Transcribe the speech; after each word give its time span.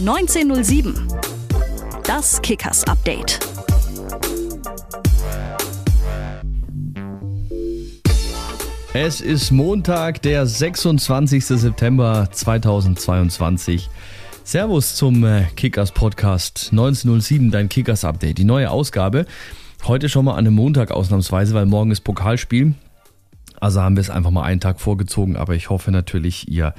1907. 0.00 0.94
Das 2.04 2.40
Kickers 2.40 2.84
Update. 2.84 3.38
Es 8.94 9.20
ist 9.20 9.50
Montag, 9.50 10.22
der 10.22 10.46
26. 10.46 11.44
September 11.44 12.28
2022. 12.32 13.90
Servus 14.42 14.94
zum 14.94 15.22
äh, 15.22 15.44
Kickers 15.54 15.92
Podcast 15.92 16.68
1907, 16.72 17.50
dein 17.50 17.68
Kickers 17.68 18.06
Update, 18.06 18.38
die 18.38 18.44
neue 18.44 18.70
Ausgabe. 18.70 19.26
Heute 19.84 20.08
schon 20.08 20.24
mal 20.24 20.32
an 20.32 20.46
einem 20.46 20.54
Montag 20.54 20.92
ausnahmsweise, 20.92 21.52
weil 21.52 21.66
morgen 21.66 21.90
ist 21.90 22.00
Pokalspiel. 22.00 22.72
Also 23.60 23.82
haben 23.82 23.96
wir 23.96 24.00
es 24.00 24.08
einfach 24.08 24.30
mal 24.30 24.44
einen 24.44 24.60
Tag 24.60 24.80
vorgezogen, 24.80 25.36
aber 25.36 25.54
ich 25.54 25.68
hoffe 25.68 25.90
natürlich, 25.90 26.48
ihr 26.48 26.72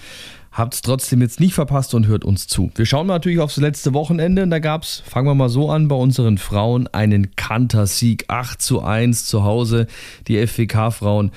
habt 0.52 0.74
es 0.74 0.82
trotzdem 0.82 1.22
jetzt 1.22 1.40
nicht 1.40 1.54
verpasst 1.54 1.94
und 1.94 2.08
hört 2.08 2.26
uns 2.26 2.48
zu. 2.48 2.72
Wir 2.76 2.86
schauen 2.86 3.08
natürlich 3.08 3.40
aufs 3.40 3.58
letzte 3.58 3.94
Wochenende 3.94 4.44
und 4.44 4.50
da 4.50 4.60
gab 4.60 4.84
es, 4.84 5.02
fangen 5.06 5.28
wir 5.28 5.36
mal 5.36 5.50
so 5.50 5.70
an, 5.70 5.88
bei 5.88 5.96
unseren 5.96 6.38
Frauen 6.38 6.88
einen 6.88 7.36
Kantersieg 7.36 8.26
8 8.28 8.62
zu 8.62 8.82
1 8.82 9.26
zu 9.26 9.44
Hause. 9.44 9.88
Die 10.28 10.46
FWK-Frauen 10.46 11.32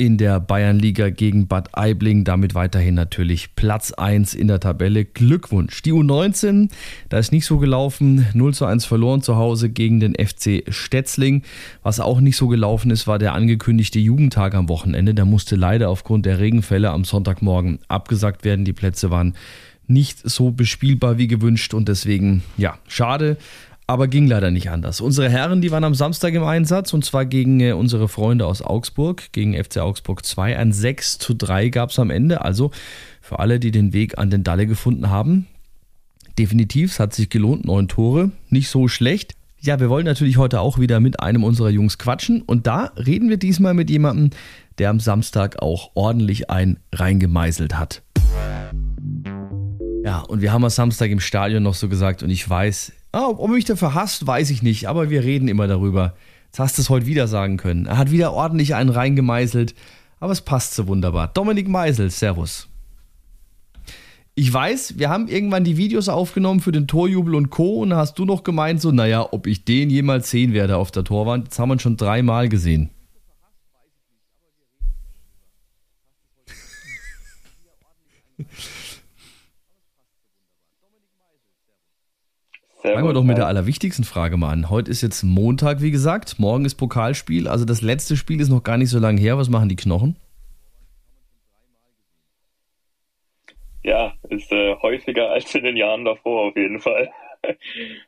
in 0.00 0.16
der 0.16 0.40
Bayernliga 0.40 1.10
gegen 1.10 1.46
Bad 1.46 1.76
Aibling. 1.76 2.24
Damit 2.24 2.54
weiterhin 2.54 2.94
natürlich 2.94 3.54
Platz 3.54 3.92
1 3.92 4.32
in 4.32 4.48
der 4.48 4.58
Tabelle. 4.58 5.04
Glückwunsch. 5.04 5.82
Die 5.82 5.92
U19, 5.92 6.70
da 7.10 7.18
ist 7.18 7.32
nicht 7.32 7.44
so 7.44 7.58
gelaufen. 7.58 8.26
0 8.32 8.54
zu 8.54 8.64
1 8.64 8.86
verloren 8.86 9.20
zu 9.20 9.36
Hause 9.36 9.68
gegen 9.68 10.00
den 10.00 10.14
FC 10.14 10.64
Stetzling. 10.70 11.42
Was 11.82 12.00
auch 12.00 12.22
nicht 12.22 12.38
so 12.38 12.48
gelaufen 12.48 12.90
ist, 12.90 13.06
war 13.06 13.18
der 13.18 13.34
angekündigte 13.34 13.98
Jugendtag 13.98 14.54
am 14.54 14.70
Wochenende. 14.70 15.12
Der 15.12 15.26
musste 15.26 15.54
leider 15.54 15.90
aufgrund 15.90 16.24
der 16.24 16.38
Regenfälle 16.38 16.88
am 16.88 17.04
Sonntagmorgen 17.04 17.80
abgesagt 17.88 18.42
werden. 18.42 18.64
Die 18.64 18.72
Plätze 18.72 19.10
waren 19.10 19.34
nicht 19.86 20.18
so 20.26 20.50
bespielbar 20.50 21.18
wie 21.18 21.26
gewünscht 21.26 21.74
und 21.74 21.88
deswegen, 21.88 22.42
ja, 22.56 22.78
schade 22.88 23.36
aber 23.90 24.06
ging 24.06 24.28
leider 24.28 24.52
nicht 24.52 24.70
anders. 24.70 25.00
Unsere 25.00 25.28
Herren, 25.28 25.60
die 25.60 25.72
waren 25.72 25.82
am 25.82 25.96
Samstag 25.96 26.34
im 26.34 26.44
Einsatz 26.44 26.92
und 26.92 27.04
zwar 27.04 27.26
gegen 27.26 27.58
äh, 27.58 27.72
unsere 27.72 28.06
Freunde 28.06 28.46
aus 28.46 28.62
Augsburg, 28.62 29.32
gegen 29.32 29.52
FC 29.52 29.78
Augsburg 29.78 30.24
2. 30.24 30.56
Ein 30.56 30.72
6 30.72 31.18
zu 31.18 31.34
3 31.34 31.70
gab 31.70 31.90
es 31.90 31.98
am 31.98 32.10
Ende. 32.10 32.42
Also 32.42 32.70
für 33.20 33.40
alle, 33.40 33.58
die 33.58 33.72
den 33.72 33.92
Weg 33.92 34.16
an 34.16 34.30
den 34.30 34.44
Dalle 34.44 34.68
gefunden 34.68 35.10
haben, 35.10 35.48
definitiv, 36.38 36.92
es 36.92 37.00
hat 37.00 37.14
sich 37.14 37.30
gelohnt. 37.30 37.64
Neun 37.64 37.88
Tore, 37.88 38.30
nicht 38.48 38.68
so 38.68 38.86
schlecht. 38.86 39.32
Ja, 39.58 39.80
wir 39.80 39.90
wollen 39.90 40.06
natürlich 40.06 40.36
heute 40.36 40.60
auch 40.60 40.78
wieder 40.78 41.00
mit 41.00 41.18
einem 41.18 41.42
unserer 41.42 41.70
Jungs 41.70 41.98
quatschen 41.98 42.42
und 42.42 42.68
da 42.68 42.92
reden 42.96 43.28
wir 43.28 43.38
diesmal 43.38 43.74
mit 43.74 43.90
jemandem, 43.90 44.30
der 44.78 44.90
am 44.90 45.00
Samstag 45.00 45.60
auch 45.60 45.90
ordentlich 45.94 46.48
ein 46.48 46.78
reingemeißelt 46.92 47.76
hat. 47.76 48.02
Ja, 50.04 50.20
und 50.20 50.42
wir 50.42 50.52
haben 50.52 50.62
am 50.62 50.70
Samstag 50.70 51.10
im 51.10 51.18
Stadion 51.18 51.64
noch 51.64 51.74
so 51.74 51.88
gesagt 51.88 52.22
und 52.22 52.30
ich 52.30 52.48
weiß, 52.48 52.92
Ah, 53.12 53.26
ob 53.26 53.40
er 53.40 53.48
mich 53.48 53.64
dafür 53.64 53.94
hasst, 53.94 54.26
weiß 54.26 54.50
ich 54.50 54.62
nicht, 54.62 54.88
aber 54.88 55.10
wir 55.10 55.24
reden 55.24 55.48
immer 55.48 55.66
darüber. 55.66 56.14
Jetzt 56.46 56.60
hast 56.60 56.78
du 56.78 56.82
es 56.82 56.90
heute 56.90 57.06
wieder 57.06 57.26
sagen 57.26 57.56
können. 57.56 57.86
Er 57.86 57.98
hat 57.98 58.10
wieder 58.10 58.32
ordentlich 58.32 58.74
einen 58.74 58.90
reingemeißelt, 58.90 59.74
aber 60.20 60.32
es 60.32 60.40
passt 60.40 60.74
so 60.74 60.86
wunderbar. 60.86 61.28
Dominik 61.28 61.68
Meisel, 61.68 62.10
Servus. 62.10 62.68
Ich 64.36 64.52
weiß, 64.52 64.98
wir 64.98 65.10
haben 65.10 65.28
irgendwann 65.28 65.64
die 65.64 65.76
Videos 65.76 66.08
aufgenommen 66.08 66.60
für 66.60 66.72
den 66.72 66.86
Torjubel 66.86 67.34
und 67.34 67.50
Co. 67.50 67.80
Und 67.82 67.94
hast 67.94 68.18
du 68.18 68.24
noch 68.24 68.44
gemeint, 68.44 68.80
so, 68.80 68.92
naja, 68.92 69.26
ob 69.32 69.46
ich 69.46 69.64
den 69.64 69.90
jemals 69.90 70.30
sehen 70.30 70.52
werde 70.52 70.76
auf 70.76 70.90
der 70.90 71.04
Torwand. 71.04 71.48
Das 71.48 71.58
haben 71.58 71.68
wir 71.68 71.78
schon 71.78 71.96
dreimal 71.96 72.48
gesehen. 72.48 72.90
Sehr 82.82 82.94
Fangen 82.94 83.08
wir 83.08 83.12
doch 83.12 83.24
mit 83.24 83.36
der 83.36 83.46
allerwichtigsten 83.46 84.06
Frage 84.06 84.38
mal 84.38 84.52
an. 84.52 84.70
Heute 84.70 84.90
ist 84.90 85.02
jetzt 85.02 85.22
Montag, 85.22 85.82
wie 85.82 85.90
gesagt. 85.90 86.38
Morgen 86.38 86.64
ist 86.64 86.76
Pokalspiel. 86.76 87.46
Also 87.46 87.66
das 87.66 87.82
letzte 87.82 88.16
Spiel 88.16 88.40
ist 88.40 88.48
noch 88.48 88.62
gar 88.62 88.78
nicht 88.78 88.88
so 88.88 88.98
lange 88.98 89.20
her. 89.20 89.36
Was 89.36 89.50
machen 89.50 89.68
die 89.68 89.76
Knochen? 89.76 90.16
Ja, 93.82 94.14
ist 94.30 94.50
äh, 94.50 94.76
häufiger 94.76 95.30
als 95.32 95.54
in 95.54 95.64
den 95.64 95.76
Jahren 95.76 96.06
davor 96.06 96.48
auf 96.48 96.56
jeden 96.56 96.80
Fall. 96.80 97.10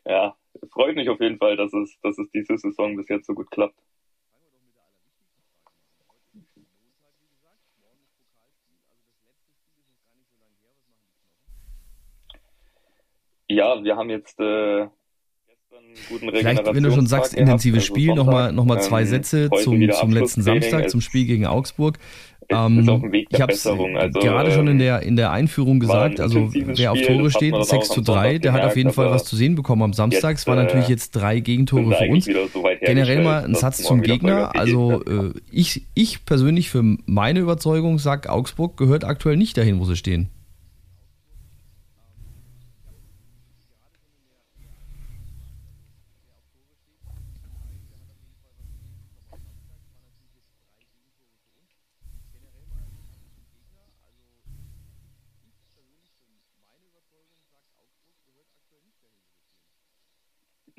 ja, 0.06 0.34
freut 0.72 0.96
mich 0.96 1.10
auf 1.10 1.20
jeden 1.20 1.36
Fall, 1.36 1.56
dass 1.56 1.74
es, 1.74 1.98
dass 2.02 2.16
es 2.16 2.30
diese 2.30 2.56
Saison 2.56 2.96
bis 2.96 3.08
jetzt 3.08 3.26
so 3.26 3.34
gut 3.34 3.50
klappt. 3.50 3.76
Ja, 13.52 13.84
wir 13.84 13.96
haben 13.96 14.08
jetzt 14.08 14.40
äh, 14.40 14.86
guten 16.08 16.30
Vielleicht, 16.30 16.74
wenn 16.74 16.82
du 16.82 16.90
schon 16.90 17.06
sagst, 17.06 17.34
intensives 17.34 17.82
also 17.82 17.94
Spiel, 17.94 18.14
nochmal 18.14 18.52
noch 18.52 18.64
mal 18.64 18.80
zwei 18.80 19.02
ähm, 19.02 19.06
Sätze 19.06 19.50
zum, 19.62 19.90
zum 19.90 20.10
letzten 20.10 20.42
Samstag, 20.42 20.88
zum 20.88 21.02
Spiel 21.02 21.26
gegen 21.26 21.46
Augsburg. 21.46 21.98
Ähm, 22.48 23.26
ich 23.28 23.40
habe 23.40 23.52
es 23.52 23.66
also, 23.66 23.86
gerade 24.20 24.52
schon 24.52 24.68
in 24.68 24.76
äh, 24.80 24.84
der, 24.84 25.02
in 25.02 25.16
der 25.16 25.32
Einführung 25.32 25.80
gesagt, 25.80 26.18
also 26.18 26.50
wer 26.52 26.92
auf 26.92 27.00
Tore 27.02 27.30
steht, 27.30 27.54
6 27.62 27.88
zu 27.90 28.00
3, 28.00 28.38
der 28.38 28.52
hat 28.54 28.64
auf 28.64 28.76
jeden 28.76 28.92
Fall 28.92 29.10
was 29.10 29.24
zu 29.24 29.36
sehen 29.36 29.54
bekommen 29.54 29.82
am 29.82 29.92
Samstag. 29.92 30.36
Es 30.36 30.46
waren 30.46 30.58
äh, 30.58 30.64
natürlich 30.64 30.88
jetzt 30.88 31.12
drei 31.12 31.40
Gegentore 31.40 31.94
für 31.94 32.08
uns. 32.08 32.24
So 32.24 32.64
Generell 32.80 33.22
mal 33.22 33.44
ein 33.44 33.54
Satz 33.54 33.82
zum 33.82 34.00
Gegner. 34.00 34.56
Also 34.56 35.02
äh, 35.04 35.32
ich, 35.50 35.86
ich 35.94 36.24
persönlich 36.24 36.70
für 36.70 36.82
meine 37.04 37.40
Überzeugung 37.40 37.98
sage, 37.98 38.30
Augsburg 38.30 38.76
gehört 38.78 39.04
aktuell 39.04 39.36
nicht 39.36 39.56
dahin, 39.58 39.78
wo 39.78 39.84
sie 39.84 39.96
stehen. 39.96 40.28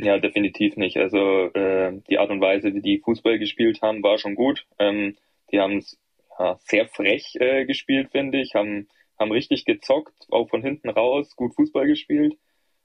Ja, 0.04 0.20
definitiv 0.20 0.76
nicht. 0.76 0.98
Also 0.98 1.18
äh, 1.54 1.94
die 2.10 2.18
Art 2.18 2.30
und 2.30 2.42
Weise, 2.42 2.74
wie 2.74 2.82
die 2.82 3.00
Fußball 3.00 3.40
gespielt 3.40 3.82
haben, 3.82 4.04
war 4.04 4.18
schon 4.18 4.36
gut. 4.36 4.66
Ähm, 4.80 5.16
die 5.52 5.60
haben 5.60 5.78
es 5.78 5.98
ja, 6.38 6.58
sehr 6.66 6.88
frech 6.88 7.36
äh, 7.40 7.66
gespielt, 7.66 8.10
finde 8.12 8.42
ich, 8.42 8.54
haben, 8.54 8.88
haben 9.20 9.32
richtig 9.32 9.66
gezockt, 9.66 10.14
auch 10.30 10.50
von 10.50 10.62
hinten 10.62 10.90
raus, 10.90 11.36
gut 11.36 11.56
Fußball 11.56 11.88
gespielt 11.88 12.36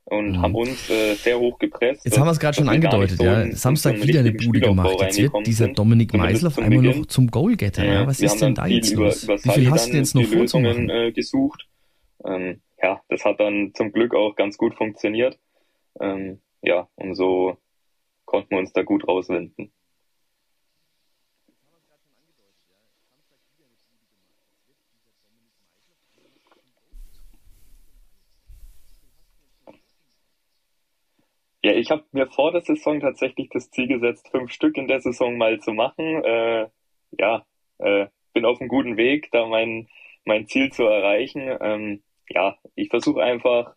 und 0.05 0.33
mhm. 0.33 0.43
haben 0.43 0.55
uns 0.55 0.89
äh, 0.91 1.15
sehr 1.15 1.39
hoch 1.39 1.59
gepresst. 1.59 2.05
Jetzt 2.05 2.19
haben 2.19 2.27
wir 2.27 2.33
es 2.33 2.39
gerade 2.39 2.57
schon 2.57 2.69
angedeutet, 2.69 3.19
so 3.19 3.25
ja. 3.25 3.51
Samstag 3.53 4.03
wieder 4.03 4.21
eine 4.21 4.33
Bude 4.33 4.61
gemacht. 4.61 4.97
Jetzt 5.01 5.21
wird 5.21 5.47
dieser 5.47 5.69
Dominik 5.69 6.15
Meisel 6.15 6.49
auf 6.49 6.59
einmal 6.59 6.83
noch 6.83 7.07
zum 7.07 7.31
Goalgetter. 7.31 7.85
Ja. 7.85 8.07
Was 8.07 8.21
ist 8.21 8.41
denn 8.41 8.55
da 8.55 8.67
jetzt 8.67 8.95
los? 8.95 9.25
Über, 9.25 9.35
über 9.35 9.45
Wie 9.45 9.51
viel 9.51 9.71
hast 9.71 9.93
du 9.93 9.97
jetzt 9.97 10.15
noch 10.15 10.25
vorzumachen? 10.25 10.89
Äh, 10.89 11.13
gesucht. 11.13 11.67
Ähm, 12.25 12.61
ja, 12.83 13.01
das 13.09 13.25
hat 13.25 13.41
dann 13.41 13.73
zum 13.75 13.93
Glück 13.93 14.15
auch 14.15 14.35
ganz 14.37 14.57
gut 14.57 14.75
funktioniert. 14.75 15.39
Ähm, 16.01 16.41
ja, 16.63 16.89
und 16.97 17.15
so 17.15 17.57
konnten 18.25 18.51
wir 18.53 18.59
uns 18.59 18.73
da 18.73 18.83
gut 18.83 19.07
rauswinden. 19.09 19.73
Ja, 31.63 31.73
ich 31.75 31.91
habe 31.91 32.05
mir 32.13 32.27
vor 32.29 32.53
der 32.53 32.63
Saison 32.63 33.01
tatsächlich 33.01 33.49
das 33.51 33.71
Ziel 33.71 33.89
gesetzt, 33.89 34.29
fünf 34.31 34.53
Stück 34.53 34.77
in 34.77 34.87
der 34.89 35.01
Saison 35.01 35.37
mal 35.37 35.59
zu 35.61 35.73
machen. 35.73 36.25
Äh, 36.25 36.69
ja, 37.19 37.45
äh, 37.79 38.07
bin 38.33 38.45
auf 38.45 38.61
einem 38.61 38.69
guten 38.69 38.97
Weg, 38.97 39.31
da 39.33 39.47
mein, 39.47 39.89
mein 40.25 40.47
Ziel 40.47 40.71
zu 40.73 40.85
erreichen. 40.85 41.57
Ähm, 41.61 42.03
ja, 42.31 42.57
ich 42.77 42.89
versuche 42.91 43.23
einfach 43.23 43.75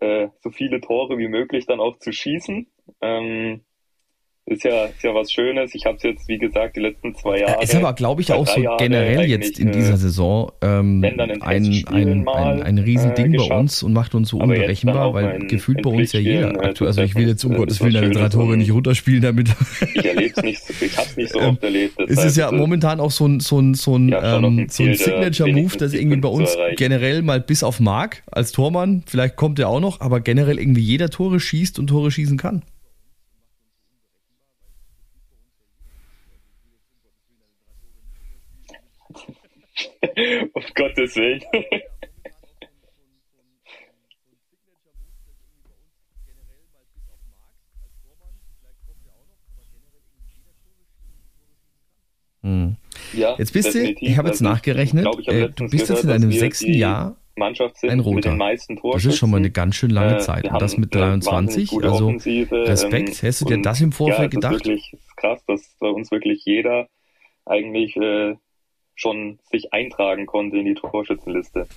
äh, 0.00 0.28
so 0.40 0.50
viele 0.50 0.80
Tore 0.80 1.18
wie 1.18 1.28
möglich 1.28 1.66
dann 1.66 1.80
auch 1.80 1.98
zu 1.98 2.12
schießen. 2.12 2.70
Ähm, 3.00 3.64
ist 4.50 4.64
ja, 4.64 4.86
ist 4.86 5.02
ja 5.02 5.14
was 5.14 5.30
Schönes. 5.30 5.74
Ich 5.74 5.86
habe 5.86 5.96
es 5.96 6.02
jetzt, 6.02 6.28
wie 6.28 6.36
gesagt, 6.36 6.76
die 6.76 6.80
letzten 6.80 7.14
zwei 7.14 7.38
Jahre. 7.38 7.62
Ist 7.62 7.74
aber, 7.74 7.92
glaube 7.92 8.20
ich, 8.20 8.32
auch 8.32 8.46
so 8.46 8.60
generell 8.78 9.24
jetzt 9.28 9.60
in 9.60 9.70
dieser 9.70 9.96
Saison 9.96 10.50
ähm, 10.60 11.04
ein, 11.04 11.40
ein, 11.40 12.28
ein, 12.28 12.62
ein 12.62 12.78
Riesending 12.78 13.34
äh, 13.34 13.36
bei 13.36 13.56
uns 13.56 13.84
und 13.84 13.92
macht 13.92 14.14
uns 14.14 14.30
so 14.30 14.38
unberechenbar, 14.38 15.14
weil 15.14 15.38
gefühlt 15.46 15.82
bei 15.82 15.90
uns 15.90 16.12
ja 16.12 16.20
jeder 16.20 16.54
äh, 16.54 16.68
aktuell, 16.68 16.88
also 16.88 17.02
ich 17.02 17.14
will 17.14 17.28
jetzt 17.28 17.44
um 17.44 17.54
Gottes 17.54 17.80
Willen 17.80 17.94
deine 17.94 18.10
drei 18.10 18.28
Tore 18.28 18.56
nicht 18.56 18.72
runterspielen 18.72 19.22
damit. 19.22 19.50
Ich 19.94 20.04
erlebe 20.04 20.32
es 20.36 20.42
nicht, 20.42 20.62
ich 20.80 20.96
habe 20.96 21.08
es 21.08 21.16
nicht 21.16 21.32
so 21.32 21.40
ähm, 21.40 21.50
oft 21.50 21.62
erlebt. 21.62 21.94
Es 22.08 22.24
ist 22.24 22.36
ja 22.36 22.50
momentan 22.50 23.00
auch 23.00 23.10
so 23.10 23.26
ein, 23.26 23.40
so 23.40 23.58
ein, 23.58 23.74
so 23.74 23.96
ein, 23.96 24.08
ja, 24.08 24.38
ähm, 24.38 24.66
so 24.68 24.82
ein 24.82 24.94
Signature-Move, 24.94 25.76
das 25.78 25.92
irgendwie 25.92 26.16
bei 26.18 26.28
uns 26.28 26.56
generell 26.76 27.22
mal 27.22 27.40
bis 27.40 27.62
auf 27.62 27.80
Mark 27.80 28.22
als 28.30 28.52
Tormann, 28.52 29.02
vielleicht 29.06 29.36
kommt 29.36 29.58
er 29.58 29.68
auch 29.68 29.80
noch, 29.80 30.00
aber 30.00 30.20
generell 30.20 30.58
irgendwie 30.58 30.82
jeder 30.82 31.10
Tore 31.10 31.40
schießt 31.40 31.78
und 31.78 31.88
Tore 31.88 32.10
schießen 32.10 32.36
kann. 32.38 32.62
um 40.54 40.62
Gottes 40.74 41.16
Willen. 41.16 41.42
Hm. 52.42 52.76
Ja, 53.12 53.36
jetzt 53.38 53.52
bist 53.52 53.74
du, 53.74 53.78
ich 53.78 54.16
habe 54.16 54.28
jetzt 54.28 54.40
also, 54.40 54.44
nachgerechnet, 54.44 55.04
ich 55.04 55.10
glaub, 55.10 55.20
ich 55.20 55.28
äh, 55.28 55.48
du 55.50 55.68
bist 55.68 55.72
gehört, 55.72 55.88
jetzt 55.88 56.02
in 56.04 56.08
deinem 56.08 56.32
sechsten 56.32 56.72
Jahr 56.72 57.16
ein 57.36 58.00
Roter. 58.00 58.36
Das 58.92 59.04
ist 59.04 59.16
schon 59.16 59.30
mal 59.30 59.38
eine 59.38 59.50
ganz 59.50 59.76
schön 59.76 59.90
lange 59.90 60.16
äh, 60.16 60.18
Zeit. 60.18 60.46
Äh, 60.46 60.50
und 60.50 60.62
das 60.62 60.76
mit 60.76 60.94
23, 60.94 61.72
also 61.82 62.08
Respekt. 62.08 63.08
Ähm, 63.08 63.14
Hättest 63.14 63.40
du 63.42 63.44
dir 63.46 63.62
das 63.62 63.80
im 63.80 63.92
Vorfeld 63.92 64.34
ja, 64.34 64.40
das 64.40 64.52
gedacht? 64.52 64.54
Ist 64.54 64.66
wirklich 64.66 64.96
krass, 65.16 65.44
dass 65.46 65.76
bei 65.80 65.88
uns 65.88 66.10
wirklich 66.10 66.44
jeder 66.44 66.88
eigentlich 67.46 67.96
äh, 67.96 68.36
schon 68.94 69.38
sich 69.42 69.72
eintragen 69.72 70.26
konnte 70.26 70.58
in 70.58 70.66
die 70.66 70.74
Torschützenliste. 70.74 71.68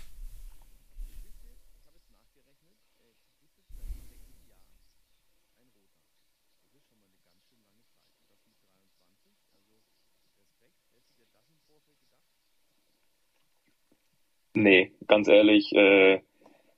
Nee, 14.56 14.92
ganz 15.08 15.28
ehrlich, 15.28 15.74
äh, 15.74 16.22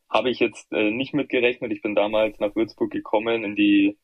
habe 0.10 0.30
ich 0.30 0.40
jetzt 0.40 0.72
äh, 0.72 0.92
nicht 0.92 1.14
mitgerechnet. 1.14 1.72
Ich 1.72 1.82
bin 1.82 1.94
damals 1.94 2.40
nach 2.40 2.56
Würzburg 2.56 2.92
gekommen 2.92 3.44
in 3.44 3.56
die 3.56 3.98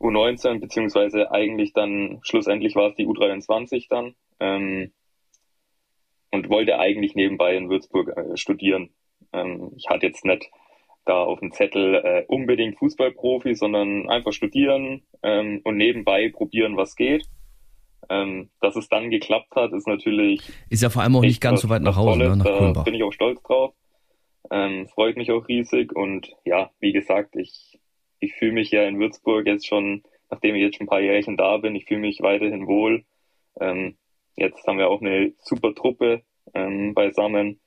U19, 0.00 0.60
beziehungsweise 0.60 1.30
eigentlich 1.30 1.72
dann, 1.72 2.20
schlussendlich 2.22 2.76
war 2.76 2.88
es 2.88 2.96
die 2.96 3.06
U23 3.06 3.86
dann, 3.90 4.14
ähm, 4.40 4.92
und 6.30 6.48
wollte 6.48 6.78
eigentlich 6.78 7.14
nebenbei 7.14 7.56
in 7.56 7.68
Würzburg 7.68 8.16
äh, 8.16 8.36
studieren. 8.36 8.90
Ähm, 9.32 9.72
ich 9.76 9.88
hatte 9.88 10.06
jetzt 10.06 10.24
nicht 10.24 10.50
da 11.04 11.22
auf 11.22 11.40
dem 11.40 11.52
Zettel 11.52 11.94
äh, 11.94 12.24
unbedingt 12.28 12.78
Fußballprofi, 12.78 13.54
sondern 13.54 14.08
einfach 14.08 14.32
studieren 14.32 15.02
ähm, 15.22 15.60
und 15.64 15.76
nebenbei 15.76 16.30
probieren, 16.30 16.76
was 16.76 16.96
geht. 16.96 17.26
Ähm, 18.10 18.50
dass 18.60 18.76
es 18.76 18.88
dann 18.88 19.10
geklappt 19.10 19.54
hat, 19.56 19.72
ist 19.72 19.86
natürlich. 19.86 20.40
Ist 20.70 20.82
ja 20.82 20.88
vor 20.90 21.02
allem 21.02 21.16
auch 21.16 21.22
nicht 21.22 21.40
ganz 21.40 21.62
so 21.62 21.68
weit 21.68 21.82
nach 21.82 21.96
Hause, 21.96 22.18
ne, 22.18 22.36
nach 22.36 22.72
Da 22.72 22.82
bin 22.82 22.94
ich 22.94 23.02
auch 23.02 23.12
stolz 23.12 23.42
drauf. 23.42 23.74
Ähm, 24.50 24.88
freut 24.88 25.16
mich 25.16 25.30
auch 25.30 25.46
riesig 25.48 25.94
und 25.94 26.32
ja, 26.44 26.70
wie 26.80 26.92
gesagt, 26.92 27.36
ich, 27.36 27.78
ich 28.18 28.34
fühle 28.34 28.52
mich 28.52 28.70
ja 28.70 28.84
in 28.84 28.98
Würzburg 28.98 29.46
jetzt 29.46 29.66
schon, 29.66 30.04
nachdem 30.30 30.54
ich 30.54 30.62
jetzt 30.62 30.76
schon 30.76 30.86
ein 30.86 30.90
paar 30.90 31.00
Jährchen 31.00 31.36
da 31.36 31.58
bin, 31.58 31.74
ich 31.74 31.84
fühle 31.84 32.00
mich 32.00 32.20
weiterhin 32.22 32.66
wohl. 32.66 33.04
Ähm, 33.60 33.98
jetzt 34.38 34.66
haben 34.66 34.78
wir 34.78 34.88
auch 34.88 35.00
eine 35.00 35.32
super 35.42 35.74
Truppe 35.74 36.22
ähm, 36.54 36.94
beisammen. 36.94 37.60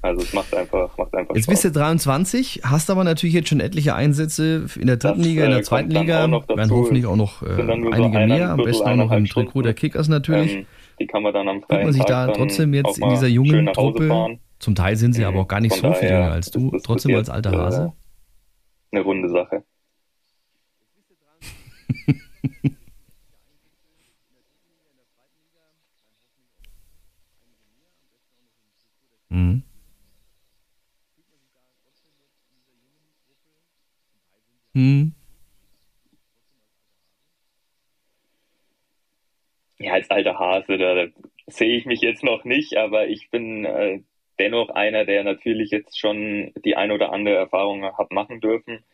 Also 0.00 0.22
es 0.22 0.32
macht 0.32 0.54
einfach, 0.54 0.96
macht 0.96 1.14
einfach 1.14 1.34
Jetzt 1.34 1.44
Spaß. 1.44 1.62
bist 1.62 1.76
du 1.76 1.78
23, 1.78 2.62
hast 2.64 2.88
aber 2.90 3.04
natürlich 3.04 3.34
jetzt 3.34 3.50
schon 3.50 3.60
etliche 3.60 3.94
Einsätze 3.94 4.66
in 4.80 4.86
der 4.86 4.96
dritten 4.96 5.18
das, 5.18 5.26
Liga, 5.26 5.44
in 5.44 5.50
der 5.50 5.60
äh, 5.60 5.62
zweiten 5.62 5.90
Liga, 5.90 6.30
werden 6.30 6.70
hoffentlich 6.70 7.04
auch 7.04 7.16
noch 7.16 7.42
äh, 7.42 7.60
einige 7.60 7.94
so 7.94 8.08
mehr, 8.08 8.50
am 8.50 8.62
besten 8.62 8.88
auch 8.88 8.96
noch 8.96 9.12
im 9.12 9.26
Trikot 9.26 9.62
der 9.62 9.74
Kickers 9.74 10.08
natürlich. 10.08 10.56
Ähm, 10.56 10.66
die 10.98 11.06
kann 11.06 11.22
man 11.22 11.34
dann 11.34 11.46
am 11.48 11.60
freien 11.62 11.68
Guckt 11.68 11.84
man 11.84 11.92
sich 11.92 12.04
da 12.04 12.28
trotzdem 12.28 12.72
jetzt 12.72 12.98
in 12.98 13.08
dieser 13.10 13.26
jungen 13.26 13.66
Truppe, 13.66 14.38
zum 14.58 14.74
Teil 14.74 14.96
sind 14.96 15.12
sie 15.12 15.22
mhm. 15.22 15.26
aber 15.26 15.40
auch 15.40 15.48
gar 15.48 15.60
nicht 15.60 15.76
Von 15.76 15.92
so 15.92 15.98
viel 15.98 16.08
jünger 16.08 16.32
als 16.32 16.50
du, 16.50 16.70
trotzdem 16.82 17.14
als 17.14 17.28
alter 17.28 17.52
Hase. 17.52 17.92
Äh, 18.92 18.96
eine 18.96 19.04
runde 19.04 19.28
Sache. 19.28 19.64
mhm. 29.32 29.62
Hm. 34.74 35.12
Ja, 39.78 39.92
als 39.94 40.10
alter 40.10 40.38
Hase, 40.38 40.78
da 40.78 41.06
sehe 41.48 41.76
ich 41.76 41.86
mich 41.86 42.00
jetzt 42.00 42.22
noch 42.22 42.44
nicht, 42.44 42.76
aber 42.76 43.08
ich 43.08 43.30
bin 43.30 43.64
äh, 43.64 44.00
dennoch 44.38 44.70
einer, 44.70 45.04
der 45.04 45.24
natürlich 45.24 45.70
jetzt 45.70 45.98
schon 45.98 46.52
die 46.64 46.76
ein 46.76 46.92
oder 46.92 47.12
andere 47.12 47.34
Erfahrung 47.36 47.84
hat 47.84 48.12
machen 48.12 48.40
dürfen, 48.40 48.84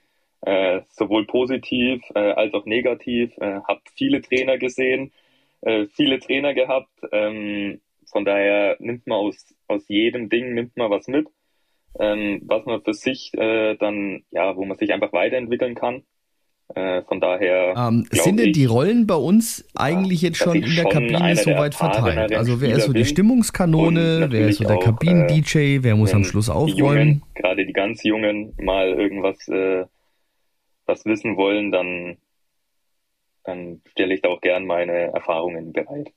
äh, 0.42 0.80
sowohl 0.88 1.26
positiv 1.26 2.02
äh, 2.14 2.20
als 2.32 2.54
auch 2.54 2.66
negativ. 2.66 3.36
Äh, 3.38 3.60
habe 3.68 3.82
viele 3.94 4.22
Trainer 4.22 4.58
gesehen, 4.58 5.12
äh, 5.62 5.86
viele 5.86 6.20
Trainer 6.20 6.54
gehabt. 6.54 6.90
Ähm, 7.12 7.80
von 8.10 8.24
daher 8.24 8.76
nimmt 8.80 9.06
man 9.06 9.18
aus, 9.18 9.54
aus 9.66 9.88
jedem 9.88 10.28
Ding 10.28 10.54
nimmt 10.54 10.76
man 10.76 10.90
was 10.90 11.08
mit 11.08 11.28
ähm, 11.98 12.42
was 12.46 12.64
man 12.66 12.82
für 12.82 12.94
sich 12.94 13.32
äh, 13.34 13.76
dann, 13.76 14.22
ja, 14.30 14.56
wo 14.56 14.64
man 14.64 14.76
sich 14.76 14.92
einfach 14.92 15.12
weiterentwickeln 15.12 15.74
kann. 15.74 16.02
Äh, 16.74 17.02
von 17.04 17.18
daher. 17.20 17.74
Ähm, 17.76 18.06
sind 18.10 18.38
denn 18.38 18.52
die 18.52 18.66
Rollen 18.66 19.06
bei 19.06 19.14
uns 19.14 19.66
eigentlich 19.74 20.20
ja, 20.20 20.28
jetzt 20.28 20.38
schon 20.38 20.62
in 20.62 20.76
der 20.76 20.84
Kabine 20.84 21.34
soweit 21.34 21.74
verteilt? 21.74 22.34
Also 22.34 22.60
wer 22.60 22.76
ist 22.76 22.84
so 22.84 22.92
die 22.92 23.06
Stimmungskanone, 23.06 24.28
wer 24.30 24.48
ist 24.48 24.58
so 24.58 24.64
der 24.64 24.78
Kabinen-DJ, 24.78 25.58
äh, 25.58 25.82
wer 25.82 25.96
muss 25.96 26.12
am 26.12 26.24
Schluss 26.24 26.50
aufräumen? 26.50 27.22
gerade 27.34 27.64
die 27.64 27.72
ganz 27.72 28.02
Jungen 28.02 28.54
mal 28.60 28.88
irgendwas 28.88 29.48
äh, 29.48 29.86
was 30.84 31.04
wissen 31.06 31.36
wollen, 31.36 31.72
dann, 31.72 32.18
dann 33.44 33.80
stelle 33.90 34.14
ich 34.14 34.20
da 34.20 34.28
auch 34.28 34.40
gern 34.40 34.66
meine 34.66 35.12
Erfahrungen 35.14 35.72
bereit. 35.72 36.12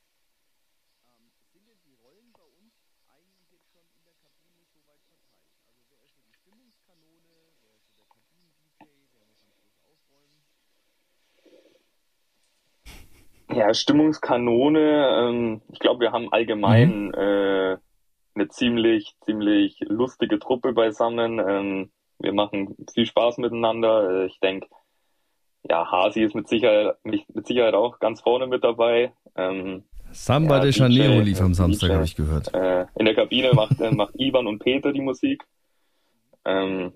Ja, 13.53 13.73
Stimmungskanone. 13.73 15.29
Ähm, 15.29 15.61
ich 15.71 15.79
glaube, 15.79 16.01
wir 16.01 16.11
haben 16.11 16.31
allgemein 16.31 17.07
mhm. 17.07 17.13
äh, 17.13 17.77
eine 18.33 18.47
ziemlich, 18.49 19.13
ziemlich 19.25 19.79
lustige 19.81 20.39
Truppe 20.39 20.73
beisammen. 20.73 21.39
Ähm, 21.39 21.91
wir 22.19 22.33
machen 22.33 22.75
viel 22.93 23.05
Spaß 23.05 23.37
miteinander. 23.39 24.23
Äh, 24.23 24.25
ich 24.27 24.39
denke, 24.39 24.67
ja, 25.69 25.89
Hasi 25.91 26.23
ist 26.23 26.35
mit 26.35 26.47
Sicherheit, 26.47 26.95
mit 27.03 27.25
Sicherheit 27.45 27.73
auch 27.73 27.99
ganz 27.99 28.21
vorne 28.21 28.47
mit 28.47 28.63
dabei. 28.63 29.13
Ähm, 29.35 29.83
Samba 30.11 30.57
ja, 30.57 30.63
de 30.63 30.71
Janeiro 30.71 31.19
lief 31.21 31.41
am 31.41 31.53
Samstag, 31.53 31.91
habe 31.91 32.03
ich 32.03 32.15
gehört. 32.15 32.53
Äh, 32.53 32.85
in 32.95 33.05
der 33.05 33.15
Kabine 33.15 33.53
macht, 33.53 33.79
äh, 33.79 33.91
macht 33.91 34.13
Ivan 34.17 34.47
und 34.47 34.59
Peter 34.59 34.91
die 34.91 35.01
Musik. 35.01 35.43
Ähm, 36.45 36.93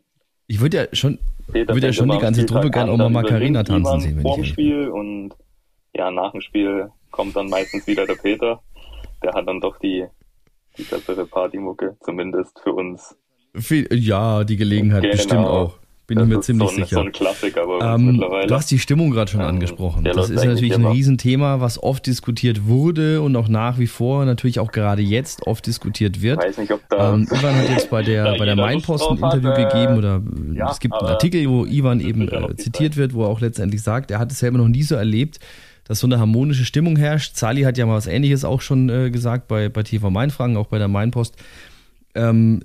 ich 0.47 0.59
würde 0.59 0.77
ja 0.77 0.87
schon, 0.93 1.19
würde 1.47 1.87
ja 1.87 1.93
schon 1.93 2.09
die 2.09 2.17
ganze 2.17 2.45
Truppe 2.45 2.69
gerne 2.69 2.91
auch 2.91 2.97
mal 2.97 3.09
Macarena 3.09 3.63
tanzen 3.63 3.99
sehen, 3.99 4.23
wenn 4.23 4.41
ich 4.41 4.49
Spiel 4.49 4.89
und 4.89 5.33
ja, 5.95 6.11
nach 6.11 6.31
dem 6.31 6.41
Spiel 6.41 6.89
kommt 7.11 7.35
dann 7.35 7.49
meistens 7.49 7.87
wieder 7.87 8.05
der 8.05 8.15
Peter. 8.15 8.61
Der 9.23 9.33
hat 9.33 9.47
dann 9.47 9.61
doch 9.61 9.77
die, 9.79 10.05
die 10.77 10.83
bessere 10.83 11.25
Partymucke, 11.25 11.95
zumindest 12.01 12.59
für 12.61 12.73
uns. 12.73 13.15
Ja, 13.91 14.43
die 14.43 14.57
Gelegenheit 14.57 15.03
genau. 15.03 15.15
bestimmt 15.15 15.47
auch. 15.47 15.79
Bin 16.07 16.19
das 16.19 16.27
ich 16.27 16.33
mir 16.35 16.41
ziemlich 16.41 16.69
so 16.69 16.75
ein, 16.75 16.83
sicher. 16.83 16.95
So 16.95 17.01
ein 17.01 17.11
Klassiker 17.11 17.65
bei 17.65 17.73
uns 17.73 17.83
ähm, 17.83 18.11
mittlerweile. 18.11 18.47
Du 18.47 18.55
hast 18.55 18.69
die 18.69 18.77
Stimmung 18.77 19.09
gerade 19.09 19.31
schon 19.31 19.41
ähm, 19.41 19.47
angesprochen. 19.47 20.03
Das 20.03 20.29
ist 20.29 20.45
natürlich 20.45 20.75
ein 20.75 20.85
Riesenthema, 20.85 21.61
was 21.61 21.81
oft 21.81 22.05
diskutiert 22.05 22.67
wurde 22.67 23.21
und 23.21 23.35
auch 23.35 23.47
nach 23.47 23.79
wie 23.79 23.87
vor 23.87 24.25
natürlich 24.25 24.59
auch 24.59 24.71
gerade 24.71 25.01
jetzt 25.01 25.47
oft 25.47 25.65
diskutiert 25.65 26.21
wird. 26.21 26.43
Ich 26.43 26.49
weiß 26.49 26.57
nicht, 26.59 26.71
ob 26.71 26.81
da 26.89 27.13
ähm, 27.13 27.27
Ivan 27.31 27.55
hat 27.55 27.69
jetzt 27.69 27.89
bei 27.89 28.03
der, 28.03 28.37
bei 28.37 28.45
der 28.45 28.55
Mainpost 28.55 29.09
ein 29.09 29.17
Interview 29.17 29.49
hat, 29.49 29.57
äh, 29.57 29.63
gegeben 29.63 29.97
oder 29.97 30.21
ja, 30.53 30.69
es 30.69 30.79
gibt 30.79 30.93
einen 30.93 31.07
Artikel, 31.07 31.49
wo 31.49 31.65
Ivan 31.65 31.99
eben 31.99 32.27
äh, 32.27 32.55
zitiert 32.55 32.97
wird, 32.97 33.15
wo 33.15 33.23
er 33.23 33.29
auch 33.29 33.41
letztendlich 33.41 33.81
sagt, 33.81 34.11
er 34.11 34.19
hat 34.19 34.31
es 34.31 34.39
selber 34.39 34.59
noch 34.59 34.67
nie 34.67 34.83
so 34.83 34.93
erlebt, 34.93 35.39
dass 35.85 35.99
so 35.99 36.07
eine 36.07 36.19
harmonische 36.19 36.65
Stimmung 36.65 36.97
herrscht. 36.97 37.35
Sali 37.35 37.63
hat 37.63 37.77
ja 37.77 37.85
mal 37.85 37.95
was 37.95 38.07
Ähnliches 38.07 38.45
auch 38.45 38.61
schon 38.61 38.89
äh, 38.89 39.09
gesagt 39.09 39.47
bei, 39.47 39.69
bei 39.69 39.81
TV 39.81 40.11
Mainfragen, 40.11 40.57
auch 40.57 40.67
bei 40.67 40.77
der 40.77 40.87
Mainpost. 40.87 41.35
Ähm, 42.13 42.61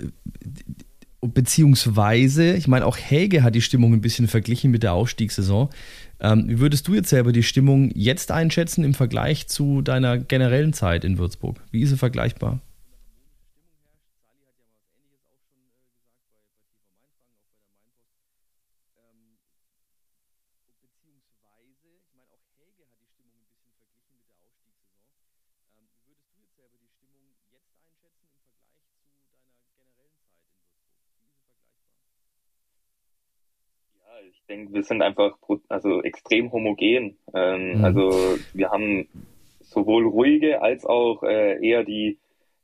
beziehungsweise, 1.21 2.55
ich 2.55 2.69
meine, 2.69 2.87
auch 2.87 2.97
Helge 2.97 3.43
hat 3.43 3.55
die 3.55 3.61
Stimmung 3.61 3.93
ein 3.93 4.01
bisschen 4.01 4.29
verglichen 4.29 4.71
mit 4.71 4.83
der 4.83 4.95
Aufstiegssaison. 4.95 5.69
Ähm, 6.21 6.49
wie 6.49 6.61
würdest 6.61 6.89
du 6.89 6.95
jetzt 6.95 7.11
selber 7.11 7.33
die 7.33 7.43
Stimmung 7.43 7.91
jetzt 7.95 8.31
einschätzen 8.31 8.85
im 8.85 8.95
Vergleich 8.95 9.47
zu 9.47 9.83
deiner 9.83 10.19
generellen 10.19 10.73
Zeit 10.73 11.05
in 11.05 11.19
Würzburg? 11.19 11.61
Wie 11.71 11.83
ist 11.83 11.91
sie 11.91 11.97
vergleichbar? 11.97 12.61
Ich 34.31 34.43
denke, 34.49 34.73
wir 34.75 34.83
sind 34.83 35.03
einfach 35.03 35.37
also 35.69 36.03
extrem 36.03 36.53
homogen. 36.53 37.19
Ähm, 37.35 37.79
mhm. 37.79 37.85
Also 37.85 38.39
wir 38.53 38.71
haben 38.71 39.09
sowohl 39.61 40.07
ruhige 40.07 40.63
als 40.63 40.85
auch 40.85 41.23
äh, 41.23 41.65
eher 41.67 41.85
die, 41.85 42.19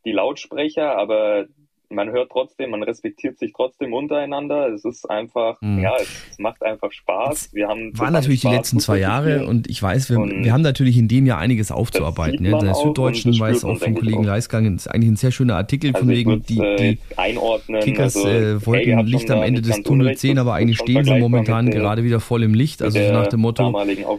die 0.04 0.12
Lautsprecher, 0.12 0.96
aber 0.96 1.46
man 1.90 2.10
hört 2.10 2.30
trotzdem, 2.30 2.70
man 2.70 2.82
respektiert 2.82 3.38
sich 3.38 3.52
trotzdem 3.54 3.92
untereinander. 3.92 4.68
Es 4.68 4.84
ist 4.84 5.08
einfach, 5.08 5.60
mhm. 5.60 5.80
ja, 5.80 5.94
es, 6.00 6.38
macht 6.38 6.62
einfach 6.62 6.92
Spaß. 6.92 7.50
Wir 7.52 7.68
haben 7.68 7.98
waren 7.98 8.12
natürlich 8.12 8.40
Spaß, 8.40 8.50
die 8.50 8.56
letzten 8.56 8.80
zwei 8.80 8.98
Jahre 8.98 9.46
und 9.46 9.68
ich 9.68 9.82
weiß, 9.82 10.10
wir, 10.10 10.18
wir 10.18 10.52
haben 10.52 10.62
natürlich 10.62 10.98
in 10.98 11.08
dem 11.08 11.26
Jahr 11.26 11.38
einiges 11.38 11.70
aufzuarbeiten. 11.70 12.44
Ja, 12.44 12.58
der 12.58 12.74
Süddeutschen 12.74 13.38
weiß 13.38 13.64
auch 13.64 13.78
vom 13.78 13.94
Kollegen 13.94 14.24
Leisgang, 14.24 14.74
ist 14.74 14.88
eigentlich 14.88 15.12
ein 15.12 15.16
sehr 15.16 15.30
schöner 15.30 15.56
Artikel 15.56 15.94
also 15.94 16.00
von 16.00 16.08
wegen, 16.08 16.42
die, 16.42 16.56
die 16.56 16.98
einordnen. 17.16 17.82
Kickers 17.82 18.16
also, 18.16 18.28
äh, 18.28 18.66
wollten 18.66 18.98
hey, 18.98 19.04
Licht 19.04 19.30
am 19.30 19.42
Ende 19.42 19.62
des 19.62 19.82
Tunnels 19.82 20.20
sehen, 20.20 20.38
aber 20.38 20.54
eigentlich 20.54 20.78
stehen 20.78 21.04
sie 21.04 21.18
momentan 21.18 21.70
gerade 21.70 22.04
wieder 22.04 22.20
voll 22.20 22.42
im 22.42 22.54
Licht. 22.54 22.82
Also 22.82 22.98
so 22.98 23.12
nach 23.12 23.28
dem 23.28 23.40
Motto, 23.40 23.72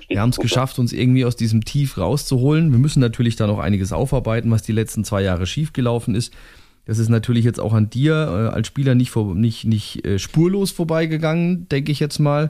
wir 0.08 0.22
haben 0.22 0.30
es 0.30 0.38
geschafft, 0.38 0.80
uns 0.80 0.94
irgendwie 0.94 1.26
aus 1.26 1.36
diesem 1.36 1.64
Tief 1.64 1.98
rauszuholen. 1.98 2.72
Wir 2.72 2.80
müssen 2.80 3.00
natürlich 3.00 3.36
da 3.36 3.48
noch 3.48 3.60
einiges 3.60 3.94
aufarbeiten, 3.94 4.52
was 4.52 4.64
die 4.64 4.72
letzten 4.72 5.04
zwei 5.04 5.22
Jahre 5.22 5.46
schiefgelaufen 5.46 6.16
ist. 6.16 6.34
Das 6.88 7.00
ist 7.00 7.10
natürlich 7.10 7.44
jetzt 7.46 7.60
auch 7.60 7.74
an 7.74 7.90
dir 7.90 8.14
äh, 8.14 8.56
als 8.56 8.68
Spieler 8.68 8.96
nicht, 8.96 9.12
vor, 9.12 9.36
nicht, 9.36 9.66
nicht 9.66 10.06
äh, 10.06 10.18
spurlos 10.18 10.72
vorbeigegangen, 10.72 11.68
denke 11.70 11.92
ich 11.92 12.00
jetzt 12.00 12.20
mal. 12.20 12.50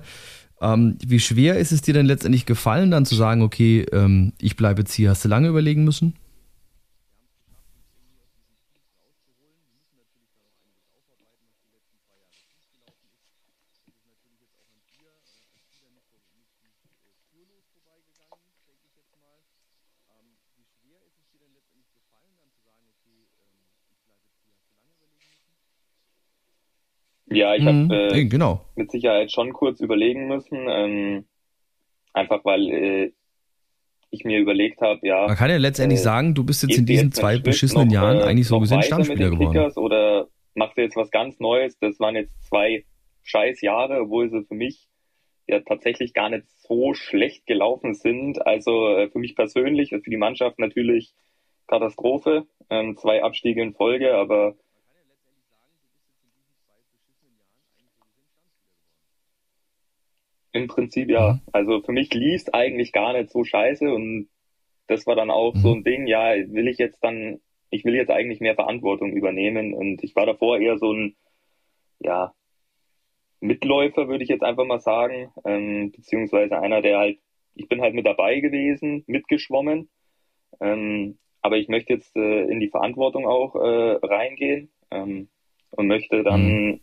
Ähm, 0.61 0.97
wie 1.05 1.19
schwer 1.19 1.57
ist 1.57 1.71
es 1.71 1.81
dir 1.81 1.93
denn 1.93 2.05
letztendlich 2.05 2.45
gefallen, 2.45 2.91
dann 2.91 3.05
zu 3.05 3.15
sagen, 3.15 3.41
okay, 3.41 3.85
ähm, 3.91 4.33
ich 4.39 4.55
bleibe 4.55 4.81
jetzt 4.81 4.93
hier? 4.93 5.09
Hast 5.09 5.25
du 5.25 5.29
lange 5.29 5.49
überlegen 5.49 5.83
müssen? 5.83 6.13
Ja, 27.37 27.55
ich 27.55 27.63
mhm, 27.63 27.91
habe 27.91 28.17
äh, 28.17 28.25
genau. 28.25 28.61
mit 28.75 28.89
Sicherheit 28.89 29.31
schon 29.31 29.53
kurz 29.53 29.79
überlegen 29.79 30.27
müssen, 30.27 30.65
ähm, 30.67 31.25
einfach 32.13 32.43
weil 32.43 32.67
äh, 32.69 33.11
ich 34.09 34.23
mir 34.23 34.39
überlegt 34.39 34.81
habe, 34.81 35.05
ja. 35.05 35.27
Man 35.27 35.35
kann 35.35 35.49
ja 35.49 35.57
letztendlich 35.57 35.99
äh, 35.99 36.03
sagen, 36.03 36.33
du 36.33 36.43
bist 36.43 36.63
jetzt 36.63 36.77
in 36.77 36.85
diesen 36.85 37.11
zwei 37.11 37.33
Schritt 37.33 37.43
beschissenen 37.43 37.87
noch, 37.87 37.93
Jahren 37.93 38.19
äh, 38.19 38.23
eigentlich 38.23 38.47
so 38.47 38.59
gesehen 38.59 38.81
Stammspieler 38.81 39.29
geworden. 39.29 39.71
Oder 39.75 40.27
machst 40.55 40.77
du 40.77 40.81
jetzt 40.81 40.95
was 40.95 41.11
ganz 41.11 41.39
Neues? 41.39 41.77
Das 41.79 41.99
waren 41.99 42.15
jetzt 42.15 42.33
zwei 42.47 42.85
scheiß 43.23 43.61
Jahre, 43.61 44.01
obwohl 44.01 44.29
sie 44.29 44.43
für 44.45 44.55
mich 44.55 44.87
ja 45.47 45.59
tatsächlich 45.59 46.13
gar 46.13 46.29
nicht 46.29 46.45
so 46.49 46.93
schlecht 46.93 47.45
gelaufen 47.45 47.93
sind. 47.93 48.45
Also 48.47 48.97
äh, 48.97 49.09
für 49.09 49.19
mich 49.19 49.35
persönlich, 49.35 49.89
für 49.89 50.09
die 50.09 50.17
Mannschaft 50.17 50.57
natürlich 50.57 51.13
Katastrophe. 51.67 52.47
Ähm, 52.69 52.97
zwei 52.97 53.23
Abstiege 53.23 53.61
in 53.61 53.73
Folge, 53.73 54.15
aber 54.15 54.55
Im 60.57 60.67
Prinzip 60.67 61.09
ja. 61.09 61.33
Mhm. 61.33 61.41
Also 61.51 61.81
für 61.81 61.91
mich 61.91 62.13
lief 62.13 62.41
es 62.41 62.53
eigentlich 62.53 62.91
gar 62.91 63.13
nicht 63.13 63.29
so 63.29 63.43
scheiße 63.43 63.89
und 63.93 64.27
das 64.87 65.05
war 65.05 65.15
dann 65.15 65.29
auch 65.29 65.53
mhm. 65.53 65.59
so 65.59 65.73
ein 65.73 65.83
Ding, 65.83 66.07
ja, 66.07 66.33
will 66.35 66.67
ich 66.67 66.77
jetzt 66.77 67.03
dann, 67.03 67.39
ich 67.69 67.85
will 67.85 67.95
jetzt 67.95 68.11
eigentlich 68.11 68.39
mehr 68.39 68.55
Verantwortung 68.55 69.11
übernehmen 69.11 69.73
und 69.73 70.03
ich 70.03 70.15
war 70.15 70.25
davor 70.25 70.59
eher 70.59 70.77
so 70.77 70.91
ein, 70.91 71.15
ja, 71.99 72.33
Mitläufer, 73.39 74.07
würde 74.07 74.23
ich 74.23 74.29
jetzt 74.29 74.43
einfach 74.43 74.65
mal 74.65 74.79
sagen, 74.79 75.31
ähm, 75.45 75.91
beziehungsweise 75.91 76.59
einer, 76.59 76.81
der 76.81 76.97
halt, 76.97 77.19
ich 77.53 77.67
bin 77.67 77.81
halt 77.81 77.93
mit 77.93 78.05
dabei 78.05 78.39
gewesen, 78.39 79.03
mitgeschwommen, 79.05 79.89
ähm, 80.59 81.19
aber 81.41 81.57
ich 81.57 81.67
möchte 81.67 81.93
jetzt 81.93 82.15
äh, 82.15 82.43
in 82.45 82.59
die 82.59 82.69
Verantwortung 82.69 83.27
auch 83.27 83.55
äh, 83.55 83.99
reingehen 84.01 84.69
ähm, 84.89 85.27
und 85.69 85.87
möchte 85.87 86.23
dann 86.23 86.41
mhm 86.41 86.79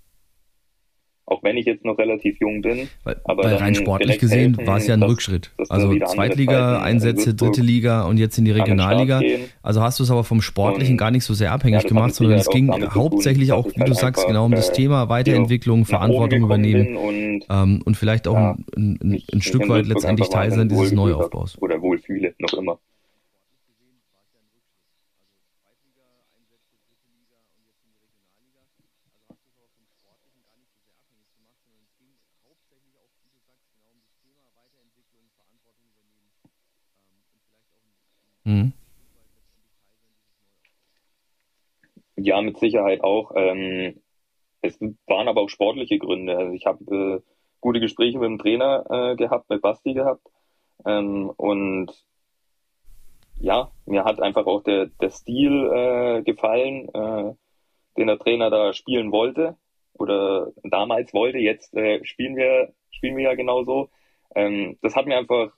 auch 1.27 1.43
wenn 1.43 1.57
ich 1.57 1.65
jetzt 1.67 1.85
noch 1.85 1.99
relativ 1.99 2.39
jung 2.41 2.61
bin. 2.61 2.89
Weil, 3.03 3.17
aber 3.25 3.45
weil 3.45 3.55
rein 3.57 3.75
sportlich 3.75 4.19
gesehen 4.19 4.57
war 4.67 4.77
es 4.77 4.87
ja 4.87 4.95
ein 4.95 5.01
dass, 5.01 5.11
Rückschritt. 5.11 5.51
Dass 5.57 5.71
also 5.71 5.95
Zweitliga-Einsätze, 5.95 7.35
dritte 7.35 7.63
Liga 7.63 8.05
und 8.05 8.19
jetzt 8.19 8.37
in 8.39 8.45
die 8.45 8.51
Regionalliga. 8.51 9.23
Also 9.63 9.81
hast 9.81 9.99
du 9.99 10.05
es 10.05 10.11
aber 10.11 10.25
vom 10.25 10.43
Sportlichen 10.43 10.97
gar 10.97 11.11
nicht 11.11 11.25
so 11.25 11.33
sehr 11.35 11.53
abhängig 11.53 11.83
ja, 11.83 11.89
gemacht, 11.89 12.15
sondern 12.15 12.39
es 12.39 12.49
ging 12.49 12.71
hauptsächlich 12.95 13.53
auch, 13.53 13.67
wie 13.67 13.81
halt 13.81 13.89
du 13.89 13.95
sagst, 13.95 14.27
genau 14.27 14.45
um 14.45 14.53
das 14.53 14.71
äh, 14.71 14.75
Thema 14.75 15.09
Weiterentwicklung, 15.09 15.85
Verantwortung 15.87 16.43
übernehmen 16.43 16.97
und, 16.97 17.45
ähm, 17.49 17.83
und 17.85 17.97
vielleicht 17.97 18.29
auch 18.29 18.35
ja, 18.35 18.57
ein, 18.77 18.99
ein, 19.03 19.23
ein 19.33 19.43
Stück 19.43 19.69
weit 19.69 19.87
letztendlich 19.87 20.29
Teil 20.29 20.51
sein 20.51 20.69
dieses 20.69 20.93
Neuaufbaus. 20.93 21.57
Oder 21.61 21.81
wohlfühle, 21.81 22.35
noch 22.39 22.53
immer. 22.55 22.79
Mhm. 38.45 38.73
Ja, 42.25 42.41
mit 42.41 42.57
Sicherheit 42.59 43.05
auch. 43.05 43.33
Ähm, 43.37 44.01
es 44.63 44.81
waren 45.07 45.29
aber 45.29 45.43
auch 45.43 45.51
sportliche 45.51 45.99
Gründe. 45.99 46.35
Also 46.39 46.53
ich 46.55 46.65
habe 46.65 46.83
äh, 46.97 47.21
gute 47.61 47.81
Gespräche 47.81 48.19
mit 48.19 48.31
dem 48.31 48.39
Trainer 48.39 48.87
äh, 48.89 49.15
gehabt, 49.15 49.51
mit 49.51 49.61
Basti 49.61 49.93
gehabt. 49.93 50.27
Ähm, 50.87 51.29
und 51.37 51.93
ja, 53.39 53.71
mir 53.85 54.05
hat 54.05 54.23
einfach 54.23 54.47
auch 54.47 54.63
der, 54.63 54.87
der 54.87 55.11
Stil 55.11 55.71
äh, 55.71 56.23
gefallen, 56.23 56.89
äh, 56.95 57.35
den 57.99 58.07
der 58.07 58.19
Trainer 58.19 58.49
da 58.49 58.73
spielen 58.73 59.13
wollte 59.13 59.59
oder 59.93 60.51
damals 60.63 61.13
wollte. 61.13 61.37
Jetzt 61.37 61.75
äh, 61.75 62.03
spielen 62.07 62.37
wir 62.37 62.73
spielen 62.91 63.19
wir 63.19 63.25
ja 63.25 63.35
genauso. 63.35 63.91
Ähm, 64.35 64.79
das 64.81 64.97
hat 64.97 65.05
mir 65.05 65.19
einfach 65.19 65.55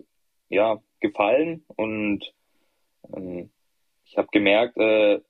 ja 0.48 0.82
gefallen 0.98 1.64
und 1.76 2.34
ähm, 3.14 3.50
ich 4.04 4.18
habe 4.18 4.26
gemerkt, 4.32 4.76
äh, 4.78 5.20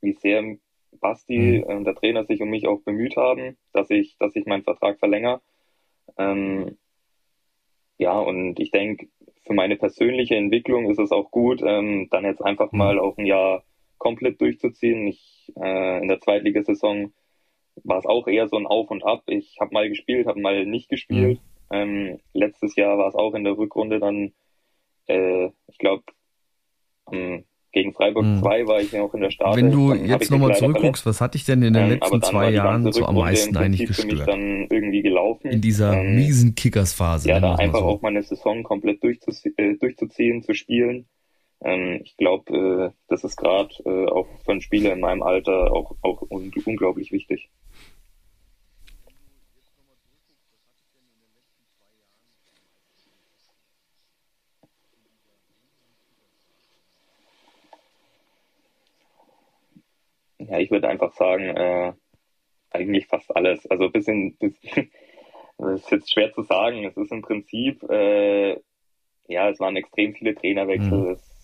wie 0.00 0.14
sehr 0.14 0.56
Basti 1.00 1.62
und 1.62 1.74
mhm. 1.74 1.80
äh, 1.82 1.84
der 1.84 1.94
Trainer 1.94 2.24
sich 2.24 2.40
um 2.40 2.48
mich 2.48 2.66
auch 2.66 2.80
bemüht 2.82 3.16
haben, 3.16 3.56
dass 3.72 3.90
ich, 3.90 4.16
dass 4.18 4.34
ich 4.36 4.46
meinen 4.46 4.64
Vertrag 4.64 4.98
verlängere. 4.98 5.40
Ähm, 6.16 6.76
ja, 7.98 8.18
und 8.18 8.60
ich 8.60 8.70
denke, 8.70 9.08
für 9.44 9.54
meine 9.54 9.76
persönliche 9.76 10.36
Entwicklung 10.36 10.90
ist 10.90 10.98
es 10.98 11.12
auch 11.12 11.30
gut, 11.30 11.62
ähm, 11.64 12.08
dann 12.10 12.24
jetzt 12.24 12.42
einfach 12.42 12.72
mhm. 12.72 12.78
mal 12.78 12.98
auch 12.98 13.16
ein 13.16 13.26
Jahr 13.26 13.64
komplett 13.98 14.40
durchzuziehen. 14.40 15.06
Ich, 15.06 15.52
äh, 15.56 16.00
in 16.02 16.08
der 16.08 16.20
Zweitligasaison 16.20 17.12
war 17.84 17.98
es 17.98 18.06
auch 18.06 18.26
eher 18.26 18.48
so 18.48 18.56
ein 18.56 18.66
Auf 18.66 18.90
und 18.90 19.04
Ab. 19.04 19.24
Ich 19.26 19.58
habe 19.60 19.72
mal 19.72 19.88
gespielt, 19.88 20.26
habe 20.26 20.40
mal 20.40 20.66
nicht 20.66 20.88
gespielt. 20.88 21.40
Mhm. 21.40 21.76
Ähm, 21.76 22.20
letztes 22.32 22.76
Jahr 22.76 22.98
war 22.98 23.08
es 23.08 23.14
auch 23.14 23.34
in 23.34 23.44
der 23.44 23.56
Rückrunde 23.56 23.98
dann, 23.98 24.32
äh, 25.06 25.50
ich 25.66 25.78
glaube, 25.78 26.04
ähm, 27.12 27.44
gegen 27.76 27.92
Freiburg 27.92 28.24
2 28.40 28.60
hm. 28.60 28.68
war 28.68 28.80
ich 28.80 28.92
ja 28.92 29.02
auch 29.02 29.12
in 29.12 29.20
der 29.20 29.30
Start. 29.30 29.54
Wenn 29.54 29.70
du 29.70 29.92
jetzt 29.92 30.30
nochmal 30.30 30.56
zurückguckst, 30.56 31.04
was 31.04 31.20
hat 31.20 31.34
dich 31.34 31.44
denn 31.44 31.60
in 31.62 31.74
den 31.74 31.82
ähm, 31.84 31.90
letzten 31.90 32.22
zwei 32.22 32.50
Jahren 32.50 32.90
so 32.90 33.04
am 33.04 33.16
meisten 33.16 33.54
eigentlich 33.54 33.86
gestört? 33.86 34.26
dann 34.26 34.66
irgendwie 34.70 35.02
gelaufen. 35.02 35.50
In 35.50 35.60
dieser 35.60 35.92
ähm, 35.92 36.16
miesen 36.16 36.54
Kickers-Phase. 36.54 37.28
Ja, 37.28 37.38
da 37.38 37.56
einfach 37.56 37.80
so. 37.80 37.84
auch 37.84 38.00
meine 38.00 38.22
Saison 38.22 38.62
komplett 38.62 39.04
durchzuzie 39.04 39.52
äh, 39.58 39.76
durchzuziehen, 39.76 40.42
zu 40.42 40.54
spielen. 40.54 41.04
Ähm, 41.62 42.00
ich 42.02 42.16
glaube, 42.16 42.56
äh, 42.56 42.90
das 43.08 43.24
ist 43.24 43.36
gerade 43.36 43.74
äh, 43.84 44.06
auch 44.06 44.26
für 44.46 44.52
einen 44.52 44.62
Spieler 44.62 44.94
in 44.94 45.00
meinem 45.00 45.22
Alter 45.22 45.70
auch, 45.70 45.96
auch 46.00 46.22
un 46.30 46.50
unglaublich 46.64 47.12
wichtig. 47.12 47.50
Ja, 60.48 60.58
ich 60.58 60.70
würde 60.70 60.88
einfach 60.88 61.12
sagen, 61.12 61.44
äh, 61.44 61.92
eigentlich 62.70 63.06
fast 63.06 63.34
alles. 63.34 63.66
Also 63.66 63.84
ein 63.84 63.92
bisschen, 63.92 64.36
das 65.58 65.80
ist 65.82 65.90
jetzt 65.90 66.12
schwer 66.12 66.32
zu 66.32 66.42
sagen. 66.42 66.84
Es 66.84 66.96
ist 66.96 67.12
im 67.12 67.22
Prinzip, 67.22 67.82
äh, 67.90 68.60
ja, 69.28 69.48
es 69.48 69.58
waren 69.58 69.76
extrem 69.76 70.14
viele 70.14 70.34
Trainerwechsel. 70.34 70.98
Mhm. 70.98 71.10
Es 71.10 71.35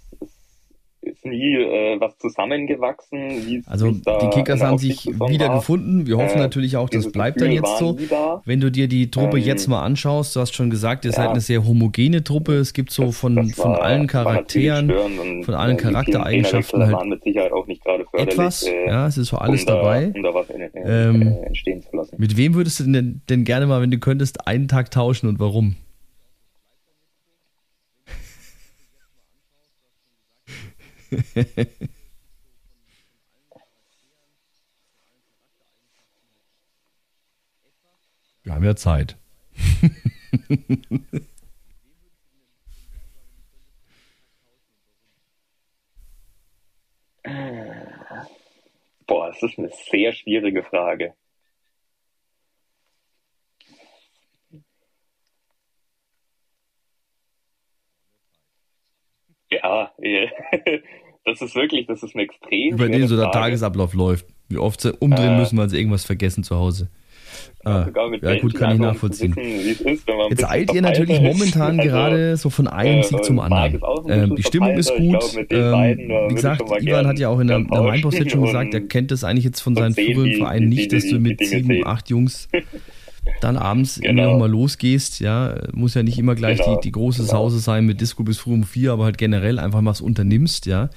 ist 1.22 1.30
nie 1.30 1.54
äh, 1.54 2.00
was 2.00 2.16
zusammengewachsen. 2.18 3.64
also 3.66 3.90
die 3.90 4.30
Kickers 4.30 4.62
haben 4.62 4.78
sich 4.78 5.06
wieder 5.06 5.48
war. 5.48 5.56
gefunden. 5.56 6.06
Wir 6.06 6.16
hoffen 6.16 6.38
äh, 6.38 6.42
natürlich 6.42 6.76
auch, 6.76 6.88
das 6.88 7.10
bleibt 7.10 7.38
Gefühl 7.38 7.56
dann 7.56 7.64
jetzt 7.64 7.78
so. 7.78 7.98
Wenn 8.44 8.60
du 8.60 8.70
dir 8.70 8.88
die 8.88 9.10
Truppe 9.10 9.38
ähm, 9.38 9.44
jetzt 9.44 9.68
mal 9.68 9.82
anschaust, 9.82 10.36
du 10.36 10.40
hast 10.40 10.54
schon 10.54 10.70
gesagt, 10.70 11.04
ihr 11.04 11.10
ja, 11.10 11.16
seid 11.16 11.30
eine 11.30 11.40
sehr 11.40 11.64
homogene 11.66 12.24
Truppe. 12.24 12.54
Es 12.54 12.72
gibt 12.72 12.90
so 12.90 13.12
von, 13.12 13.36
das 13.36 13.58
war, 13.58 13.74
von 13.74 13.76
allen 13.76 14.06
Charakteren, 14.06 15.44
von 15.44 15.54
allen 15.54 15.76
Charaktereigenschaften 15.76 16.86
halt 16.86 17.06
mit 17.06 17.22
Sicherheit 17.22 17.52
auch 17.52 17.66
nicht 17.66 17.84
gerade 17.84 18.04
etwas. 18.12 18.64
Äh, 18.64 18.86
ja, 18.86 19.06
es 19.06 19.18
ist 19.18 19.28
so 19.28 19.38
alles 19.38 19.62
um 19.62 19.66
dabei. 19.66 20.06
Da, 20.06 20.16
um 20.16 20.22
da 20.22 20.34
was 20.34 20.50
in, 20.50 20.60
in, 20.60 20.70
ähm, 20.84 21.22
äh, 21.22 21.46
entstehen 21.46 21.82
zu 21.82 21.96
lassen. 21.96 22.16
Mit 22.18 22.36
wem 22.36 22.54
würdest 22.54 22.80
du 22.80 22.84
denn, 22.84 23.22
denn 23.28 23.44
gerne 23.44 23.66
mal, 23.66 23.80
wenn 23.80 23.90
du 23.90 23.98
könntest, 23.98 24.46
einen 24.46 24.68
Tag 24.68 24.90
tauschen 24.90 25.28
und 25.28 25.38
warum? 25.38 25.76
Wir 38.44 38.54
haben 38.54 38.64
ja 38.64 38.74
Zeit. 38.74 39.18
Boah, 49.06 49.28
das 49.28 49.42
ist 49.42 49.58
eine 49.58 49.70
sehr 49.90 50.12
schwierige 50.12 50.62
Frage. 50.62 51.14
Ja, 59.50 59.92
das 61.24 61.40
ist 61.40 61.54
wirklich, 61.54 61.86
das 61.86 62.02
ist 62.02 62.14
ein 62.14 62.20
extrem. 62.20 62.74
Über 62.74 62.88
den 62.88 63.06
so 63.08 63.16
der 63.16 63.30
Tagesablauf 63.30 63.94
läuft. 63.94 64.26
Wie 64.48 64.58
oft 64.58 64.80
sie 64.80 64.92
umdrehen 64.92 65.34
äh, 65.34 65.38
müssen, 65.38 65.56
weil 65.56 65.68
sie 65.68 65.78
irgendwas 65.78 66.04
vergessen 66.04 66.44
zu 66.44 66.56
Hause. 66.56 66.88
Ah, 67.64 67.86
ja, 68.20 68.38
gut, 68.40 68.54
kann 68.54 68.74
ich 68.74 68.80
nachvollziehen. 68.80 69.34
Wissen, 69.36 69.86
ist, 69.86 70.04
Jetzt 70.30 70.44
eilt 70.44 70.74
ihr 70.74 70.82
natürlich 70.82 71.20
ist. 71.20 71.22
momentan 71.22 71.78
also, 71.80 71.90
gerade 71.90 72.36
so 72.36 72.50
von 72.50 72.66
einem 72.66 72.98
äh, 72.98 73.02
Sieg 73.04 73.24
zum 73.24 73.38
anderen. 73.38 73.80
Ähm, 74.08 74.36
die 74.36 74.42
Stimmung 74.42 74.74
ist 74.76 74.94
gut. 74.94 75.48
Glaub, 75.48 75.80
ähm, 75.80 75.98
wie 76.28 76.34
gesagt, 76.34 76.62
Ivan 76.80 77.06
hat 77.06 77.18
ja 77.18 77.28
auch 77.28 77.38
in 77.40 77.46
der, 77.46 77.60
der 77.60 77.84
Weinpost 77.84 78.30
schon 78.30 78.42
gesagt, 78.44 78.74
er 78.74 78.80
kennt 78.80 79.10
das 79.10 79.24
eigentlich 79.24 79.44
jetzt 79.44 79.60
von 79.60 79.74
seinen 79.74 79.94
früheren 79.94 80.34
Vereinen 80.34 80.68
nicht, 80.68 80.92
dass 80.92 81.06
du 81.08 81.18
mit 81.20 81.44
sieben, 81.44 81.86
acht 81.86 82.10
Jungs 82.10 82.48
dann 83.40 83.56
abends 83.56 84.00
genau. 84.00 84.32
nochmal 84.32 84.50
losgehst. 84.50 85.20
Ja, 85.20 85.54
muss 85.72 85.94
ja 85.94 86.02
nicht 86.02 86.18
immer 86.18 86.34
gleich 86.34 86.58
genau. 86.58 86.76
die, 86.76 86.88
die 86.88 86.92
große 86.92 87.22
genau. 87.22 87.32
Sause 87.32 87.60
sein 87.60 87.86
mit 87.86 88.00
Disco 88.00 88.22
bis 88.22 88.38
früh 88.38 88.54
um 88.54 88.64
vier, 88.64 88.92
aber 88.92 89.04
halt 89.04 89.18
generell 89.18 89.58
einfach 89.58 89.80
mal 89.80 89.90
was 89.90 90.00
unternimmst, 90.00 90.66
ja. 90.66 90.90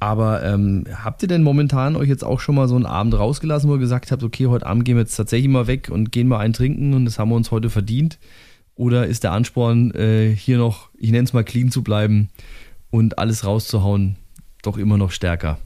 Aber 0.00 0.42
ähm, 0.42 0.84
habt 0.92 1.22
ihr 1.22 1.28
denn 1.28 1.44
momentan 1.44 1.94
euch 1.94 2.08
jetzt 2.08 2.24
auch 2.24 2.40
schon 2.40 2.56
mal 2.56 2.66
so 2.66 2.74
einen 2.74 2.86
Abend 2.86 3.14
rausgelassen, 3.14 3.70
wo 3.70 3.74
ihr 3.74 3.80
gesagt 3.80 4.10
habt, 4.10 4.24
okay, 4.24 4.48
heute 4.48 4.66
Abend 4.66 4.84
gehen 4.84 4.96
wir 4.96 5.02
jetzt 5.02 5.14
tatsächlich 5.14 5.48
mal 5.48 5.68
weg 5.68 5.90
und 5.92 6.10
gehen 6.10 6.26
mal 6.26 6.38
einen 6.38 6.54
trinken 6.54 6.94
und 6.94 7.04
das 7.04 7.20
haben 7.20 7.28
wir 7.28 7.36
uns 7.36 7.52
heute 7.52 7.70
verdient? 7.70 8.18
Oder 8.74 9.06
ist 9.06 9.22
der 9.22 9.30
Ansporn, 9.30 9.92
äh, 9.92 10.34
hier 10.34 10.58
noch, 10.58 10.90
ich 10.98 11.12
nenne 11.12 11.24
es 11.24 11.32
mal 11.32 11.44
clean 11.44 11.70
zu 11.70 11.84
bleiben 11.84 12.30
und 12.90 13.18
alles 13.18 13.44
rauszuhauen, 13.44 14.16
doch 14.62 14.76
immer 14.76 14.98
noch 14.98 15.12
stärker? 15.12 15.58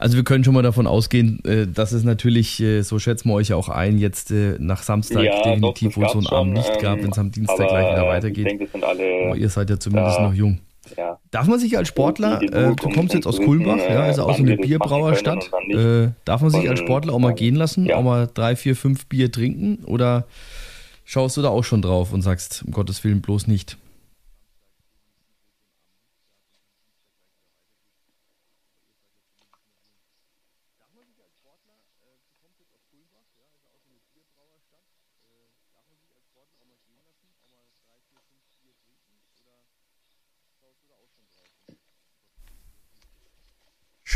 Also 0.00 0.16
wir 0.16 0.24
können 0.24 0.44
schon 0.44 0.54
mal 0.54 0.62
davon 0.62 0.86
ausgehen, 0.86 1.44
äh, 1.44 1.66
dass 1.66 1.92
es 1.92 2.04
natürlich, 2.04 2.58
äh, 2.62 2.80
so 2.80 2.98
schätzen 2.98 3.28
wir 3.28 3.34
euch 3.34 3.52
auch 3.52 3.68
ein, 3.68 3.98
jetzt 3.98 4.30
äh, 4.30 4.56
nach 4.58 4.82
Samstag 4.82 5.24
ja, 5.24 5.42
definitiv 5.42 5.94
wohl 5.98 6.08
so 6.08 6.18
einen 6.18 6.26
Abend 6.28 6.54
nicht 6.54 6.80
gab, 6.80 6.96
ähm, 6.96 7.04
wenn 7.04 7.10
es 7.10 7.18
am 7.18 7.30
Dienstag 7.30 7.68
gleich 7.68 7.92
wieder 7.92 8.06
weitergeht. 8.06 8.46
Denke, 8.46 8.66
aber 8.72 9.36
ihr 9.36 9.48
seid 9.50 9.68
ja 9.68 9.78
zumindest 9.78 10.16
da, 10.16 10.22
noch 10.22 10.32
jung. 10.32 10.58
Ja. 10.96 11.18
Darf 11.30 11.48
man 11.48 11.58
sich 11.58 11.76
als 11.76 11.88
Sportler, 11.88 12.40
äh, 12.40 12.74
du 12.74 12.88
kommst 12.88 13.12
jetzt 13.12 13.26
aus 13.26 13.36
Kulmbach, 13.42 13.76
ja, 13.76 14.00
also 14.04 14.22
aus 14.22 14.38
einer 14.38 14.56
Bierbrauerstadt, 14.56 15.50
äh, 15.68 16.08
darf 16.24 16.40
man 16.40 16.50
sich 16.50 16.66
als 16.66 16.78
Sportler 16.78 17.12
auch 17.12 17.18
mal 17.18 17.34
gehen 17.34 17.56
lassen, 17.56 17.84
ja. 17.84 17.96
auch 17.96 18.02
mal 18.02 18.26
drei, 18.32 18.56
vier, 18.56 18.76
fünf 18.76 19.04
Bier 19.04 19.30
trinken 19.30 19.84
oder 19.84 20.24
schaust 21.04 21.36
du 21.36 21.42
da 21.42 21.50
auch 21.50 21.64
schon 21.64 21.82
drauf 21.82 22.14
und 22.14 22.22
sagst, 22.22 22.62
um 22.66 22.72
Gottes 22.72 23.04
Willen 23.04 23.20
bloß 23.20 23.48
nicht? 23.48 23.76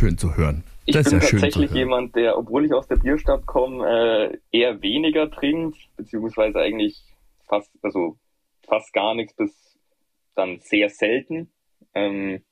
Schön 0.05 0.19
zu 0.19 0.37
hören. 0.37 0.65
Ich 0.87 0.95
das 0.95 1.09
bin 1.09 1.21
ja 1.21 1.27
tatsächlich 1.27 1.71
jemand, 1.71 2.15
der, 2.15 2.37
obwohl 2.37 2.67
ich 2.67 2.75
aus 2.75 2.87
der 2.87 2.97
Bierstadt 2.97 3.47
komme, 3.47 4.31
äh, 4.53 4.59
eher 4.59 4.83
weniger 4.83 5.31
trinkt, 5.31 5.79
beziehungsweise 5.97 6.61
eigentlich 6.61 7.03
fast, 7.49 7.71
also 7.83 8.19
fast 8.67 8.93
gar 8.93 9.15
nichts 9.15 9.35
bis 9.35 9.51
dann 10.35 10.59
sehr 10.61 10.91
selten. 10.91 11.49
Ähm, 11.95 12.43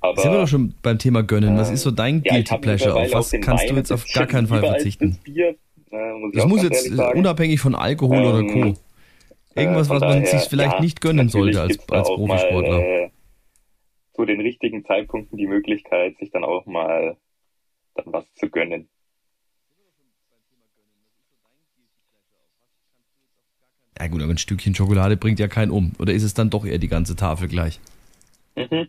aber, 0.00 0.20
Sind 0.20 0.32
wir 0.32 0.40
doch 0.40 0.48
schon 0.48 0.74
beim 0.82 0.98
Thema 0.98 1.22
Gönnen. 1.22 1.56
Was 1.56 1.70
ist 1.70 1.82
so 1.82 1.92
dein 1.92 2.22
ja, 2.24 2.32
Guilty 2.32 2.58
Pleasure? 2.58 2.94
Auf 2.94 3.12
was 3.12 3.30
kannst 3.30 3.64
Wein, 3.64 3.68
du 3.68 3.76
jetzt 3.76 3.92
auf 3.92 4.04
gar 4.12 4.26
keinen 4.26 4.48
Fall 4.48 4.60
verzichten? 4.60 5.10
Das, 5.10 5.18
Bier, 5.20 5.56
äh, 5.92 6.12
muss 6.18 6.32
das 6.34 6.46
muss 6.46 6.62
jetzt 6.64 6.90
unabhängig 7.14 7.60
von 7.60 7.76
Alkohol 7.76 8.18
ähm, 8.18 8.26
oder 8.26 8.42
Co. 8.46 8.80
Irgendwas, 9.54 9.86
äh, 9.86 9.90
was 9.90 10.00
man 10.00 10.22
daher, 10.22 10.26
sich 10.26 10.48
vielleicht 10.48 10.74
ja, 10.74 10.80
nicht 10.80 11.00
gönnen 11.00 11.28
sollte 11.28 11.60
als, 11.60 11.78
als 11.88 12.08
Profisportler. 12.08 12.78
Mal, 12.78 12.82
äh, 12.82 13.05
zu 14.16 14.24
den 14.24 14.40
richtigen 14.40 14.84
Zeitpunkten 14.84 15.36
die 15.36 15.46
Möglichkeit, 15.46 16.16
sich 16.18 16.30
dann 16.30 16.42
auch 16.42 16.66
mal 16.66 17.16
dann 17.94 18.12
was 18.12 18.24
zu 18.34 18.48
gönnen. 18.48 18.88
Ja 23.98 24.08
gut, 24.08 24.22
aber 24.22 24.32
ein 24.32 24.38
Stückchen 24.38 24.74
Schokolade 24.74 25.16
bringt 25.16 25.38
ja 25.38 25.48
keinen 25.48 25.70
um. 25.70 25.92
Oder 25.98 26.12
ist 26.12 26.22
es 26.22 26.34
dann 26.34 26.50
doch 26.50 26.66
eher 26.66 26.78
die 26.78 26.88
ganze 26.88 27.16
Tafel 27.16 27.48
gleich? 27.48 27.80
Mhm. 28.54 28.88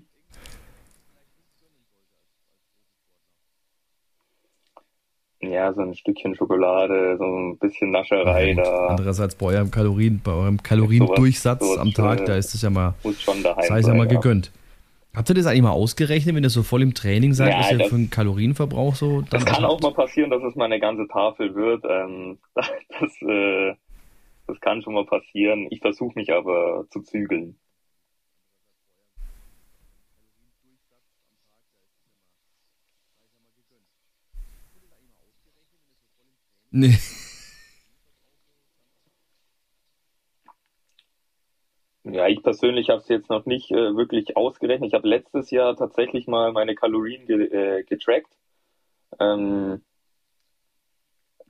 Ja, 5.39 5.71
so 5.73 5.81
ein 5.81 5.93
Stückchen 5.93 6.35
Schokolade, 6.35 7.15
so 7.17 7.23
ein 7.23 7.57
bisschen 7.57 7.91
Nascherei 7.91 8.51
ja, 8.51 8.63
da. 8.63 8.87
Andererseits 8.87 9.35
bei 9.35 9.45
eurem 9.47 9.71
Kalorien, 9.71 10.19
bei 10.21 10.31
eurem 10.31 10.61
Kaloriendurchsatz 10.61 11.59
sowas, 11.59 11.75
sowas 11.75 11.87
am 11.87 11.93
Tag, 11.93 12.25
da 12.25 12.35
ist 12.35 12.53
es 12.53 12.61
ja 12.61 12.69
mal, 12.69 12.95
muss 13.03 13.21
schon 13.21 13.43
daheim 13.43 13.63
sei 13.65 13.79
es 13.79 13.87
ja 13.87 13.93
mal 13.93 14.07
gegönnt. 14.07 14.51
Habt 15.17 15.29
ihr 15.29 15.33
das 15.35 15.47
eigentlich 15.47 15.63
mal 15.63 15.71
ausgerechnet, 15.71 16.35
wenn 16.35 16.43
ihr 16.43 16.51
so 16.51 16.61
voll 16.61 16.83
im 16.83 16.93
Training 16.93 17.33
seid, 17.33 17.49
ja, 17.49 17.59
was 17.59 17.71
ihr 17.71 17.89
für 17.89 17.95
einen 17.95 18.11
Kalorienverbrauch 18.11 18.93
so 18.93 19.21
dann 19.21 19.43
Das 19.43 19.45
kann 19.45 19.65
auch 19.65 19.81
mal 19.81 19.91
passieren, 19.91 20.29
dass 20.29 20.43
es 20.43 20.55
mal 20.55 20.65
eine 20.65 20.79
ganze 20.79 21.07
Tafel 21.07 21.55
wird. 21.55 21.83
Ähm, 21.89 22.37
das, 22.53 23.21
äh, 23.23 23.73
das 24.45 24.61
kann 24.61 24.83
schon 24.83 24.93
mal 24.93 25.07
passieren. 25.07 25.65
Ich 25.71 25.79
versuche 25.79 26.13
mich 26.13 26.31
aber 26.31 26.85
zu 26.91 27.01
zügeln. 27.01 27.57
Nee. 36.69 36.95
Ja, 42.09 42.27
ich 42.27 42.41
persönlich 42.41 42.89
habe 42.89 43.01
es 43.01 43.07
jetzt 43.09 43.29
noch 43.29 43.45
nicht 43.45 43.71
äh, 43.71 43.95
wirklich 43.95 44.37
ausgerechnet. 44.37 44.87
Ich 44.87 44.93
habe 44.93 45.07
letztes 45.07 45.51
Jahr 45.51 45.75
tatsächlich 45.75 46.27
mal 46.27 46.51
meine 46.51 46.75
Kalorien 46.75 47.25
ge 47.25 47.45
äh, 47.45 47.83
getrackt. 47.83 48.31
Ähm, 49.19 49.81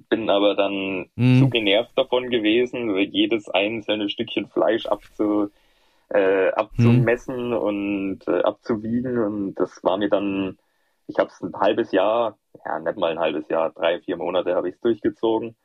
bin 0.09 0.29
aber 0.29 0.55
dann 0.55 1.09
mhm. 1.15 1.39
zu 1.39 1.49
genervt 1.49 1.97
davon 1.97 2.29
gewesen, 2.29 2.97
jedes 2.97 3.49
einzelne 3.49 4.09
Stückchen 4.09 4.47
Fleisch 4.47 4.85
abzu, 4.85 5.49
äh, 6.09 6.49
abzumessen 6.49 7.49
mhm. 7.49 7.57
und 7.57 8.19
äh, 8.27 8.41
abzuwiegen. 8.41 9.17
Und 9.19 9.55
das 9.55 9.83
war 9.83 9.97
mir 9.97 10.09
dann, 10.09 10.57
ich 11.07 11.19
habe 11.19 11.29
es 11.29 11.41
ein 11.41 11.53
halbes 11.55 11.91
Jahr, 11.91 12.37
ja, 12.65 12.79
nicht 12.79 12.97
mal 12.97 13.11
ein 13.11 13.19
halbes 13.19 13.47
Jahr, 13.49 13.71
drei, 13.71 13.99
vier 13.99 14.17
Monate 14.17 14.55
habe 14.55 14.69
ich 14.69 14.75
es 14.75 14.81
durchgezogen. 14.81 15.55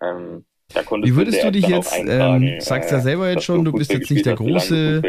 Ähm, 0.00 0.44
wie 0.74 1.16
würdest 1.16 1.42
du 1.42 1.52
dich 1.52 1.66
jetzt, 1.66 1.94
ähm, 2.06 2.60
sagst 2.60 2.90
ja 2.90 2.98
äh, 2.98 3.00
selber 3.00 3.30
jetzt 3.30 3.44
schon, 3.44 3.64
du 3.64 3.72
bist 3.72 3.92
jetzt 3.92 4.10
nicht 4.10 4.26
der 4.26 4.34
große 4.34 5.02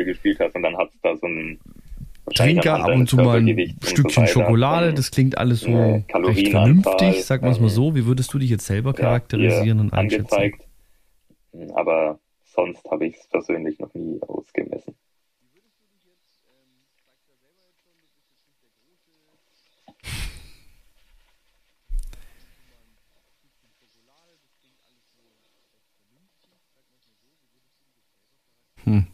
Trinker, 2.36 2.84
ab 2.84 2.96
und 2.96 3.08
zu 3.08 3.18
mal 3.18 3.40
ein 3.40 3.78
Stückchen 3.84 4.28
Schokolade, 4.28 4.94
das 4.94 5.12
klingt 5.12 5.38
alles 5.38 5.62
so 5.62 6.04
recht 6.14 6.50
vernünftig, 6.50 7.26
sagen 7.26 7.44
wir 7.44 7.52
es 7.52 7.60
mal 7.60 7.70
so. 7.70 7.96
Wie 7.96 8.06
würdest 8.06 8.34
du 8.34 8.40
dich 8.40 8.50
jetzt 8.50 8.66
selber 8.66 8.94
charakterisieren 8.94 9.78
ja, 9.78 9.84
und 9.84 9.94
einschätzen? 9.94 10.34
Angezeigt. 10.34 10.68
Aber 11.76 12.20
sonst 12.44 12.90
habe 12.90 13.08
ich 13.08 13.16
es 13.18 13.28
persönlich 13.28 13.80
noch 13.80 13.94
nie 13.94 14.20
ausgemessen. 14.22 14.96
Hm. 28.84 29.08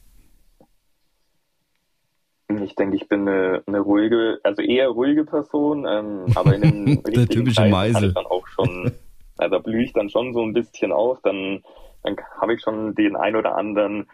Ich 2.63 2.68
denke, 2.79 2.95
ich 2.95 3.07
bin 3.07 3.27
eine, 3.27 3.61
eine, 3.67 3.79
ruhige, 3.79 4.39
also 4.43 4.61
eher 4.61 4.87
ruhige 4.89 5.25
Person, 5.25 5.85
ähm, 5.87 6.25
aber 6.35 6.55
in 6.55 6.63
einem 6.63 7.03
der 7.03 7.27
typische 7.27 7.61
Kreis 7.61 7.71
Meisel. 7.71 8.13
dann 8.13 8.25
auch 8.25 8.47
schon, 8.47 8.91
also 9.37 9.55
da 9.55 9.59
blühe 9.59 9.83
ich 9.83 9.93
dann 9.93 10.09
schon 10.09 10.33
so 10.33 10.41
ein 10.41 10.53
bisschen 10.53 10.91
auf, 10.91 11.19
dann, 11.21 11.63
dann 12.03 12.17
habe 12.39 12.55
ich 12.55 12.61
schon 12.61 12.95
den 12.95 13.15
ein 13.15 13.35
oder 13.35 13.55
anderen 13.55 14.07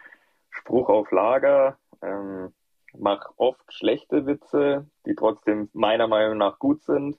Spruch 0.49 0.89
auf 0.89 1.11
Lager, 1.11 1.77
ähm, 2.01 2.49
mache 2.97 3.29
oft 3.37 3.61
schlechte 3.69 4.25
Witze, 4.25 4.87
die 5.05 5.15
trotzdem 5.15 5.69
meiner 5.73 6.07
Meinung 6.07 6.37
nach 6.37 6.59
gut 6.59 6.83
sind. 6.83 7.17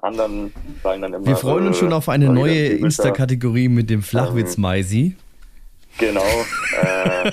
Anderen 0.00 0.52
sagen 0.82 1.02
dann 1.02 1.14
immer. 1.14 1.26
Wir 1.26 1.36
freuen 1.36 1.66
uns 1.66 1.78
schon 1.78 1.92
auf 1.92 2.08
eine 2.08 2.28
neue 2.28 2.68
Insta-Kategorie 2.68 3.68
mit 3.68 3.90
dem 3.90 4.02
Flachwitz-Meisi. 4.02 5.16
Genau. 5.98 6.22
Äh, 6.80 7.32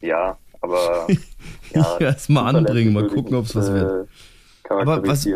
ja, 0.06 0.38
aber 0.62 1.06
ja, 1.98 1.98
erstmal 1.98 2.54
anbringen, 2.54 2.92
mal 2.92 3.08
gucken, 3.08 3.34
ob 3.36 3.46
es 3.46 3.54
was 3.54 3.72
wird. 3.72 4.08
Äh, 4.08 4.72
aber 4.72 5.06
was, 5.06 5.26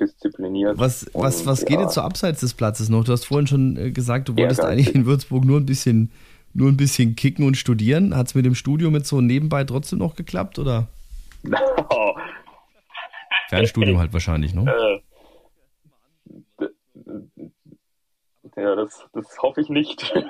diszipliniert. 0.00 0.78
Was, 0.78 1.06
was, 1.12 1.46
was 1.46 1.64
geht 1.64 1.80
jetzt 1.80 1.94
so 1.94 2.00
abseits 2.00 2.40
des 2.40 2.54
Platzes 2.54 2.88
noch? 2.88 3.04
Du 3.04 3.12
hast 3.12 3.24
vorhin 3.24 3.46
schon 3.46 3.76
äh, 3.76 3.90
gesagt, 3.90 4.28
du 4.28 4.36
wolltest 4.36 4.60
eigentlich 4.60 4.94
in 4.94 5.06
Würzburg 5.06 5.44
nur 5.44 5.58
ein 5.60 5.66
bisschen, 5.66 6.10
nur 6.54 6.68
ein 6.68 6.76
bisschen 6.76 7.16
kicken 7.16 7.46
und 7.46 7.56
studieren. 7.56 8.16
Hat 8.16 8.28
es 8.28 8.34
mit 8.34 8.44
dem 8.44 8.54
Studium 8.54 8.92
mit 8.92 9.06
so 9.06 9.20
nebenbei 9.20 9.64
trotzdem 9.64 9.98
noch 9.98 10.14
geklappt, 10.14 10.58
oder? 10.58 10.88
Oh. 11.90 12.14
Fernstudium 13.48 13.98
halt 13.98 14.12
wahrscheinlich, 14.12 14.54
ne? 14.54 15.00
Äh, 16.58 16.66
ja, 18.56 18.76
das, 18.76 19.06
das 19.12 19.38
hoffe 19.38 19.60
ich 19.60 19.68
nicht. 19.68 20.12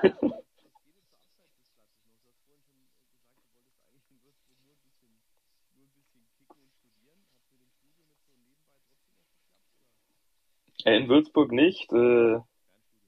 Äh, 10.85 10.92
in 11.03 11.09
Würzburg 11.09 11.53
nicht. 11.53 11.93
Äh, 11.93 12.39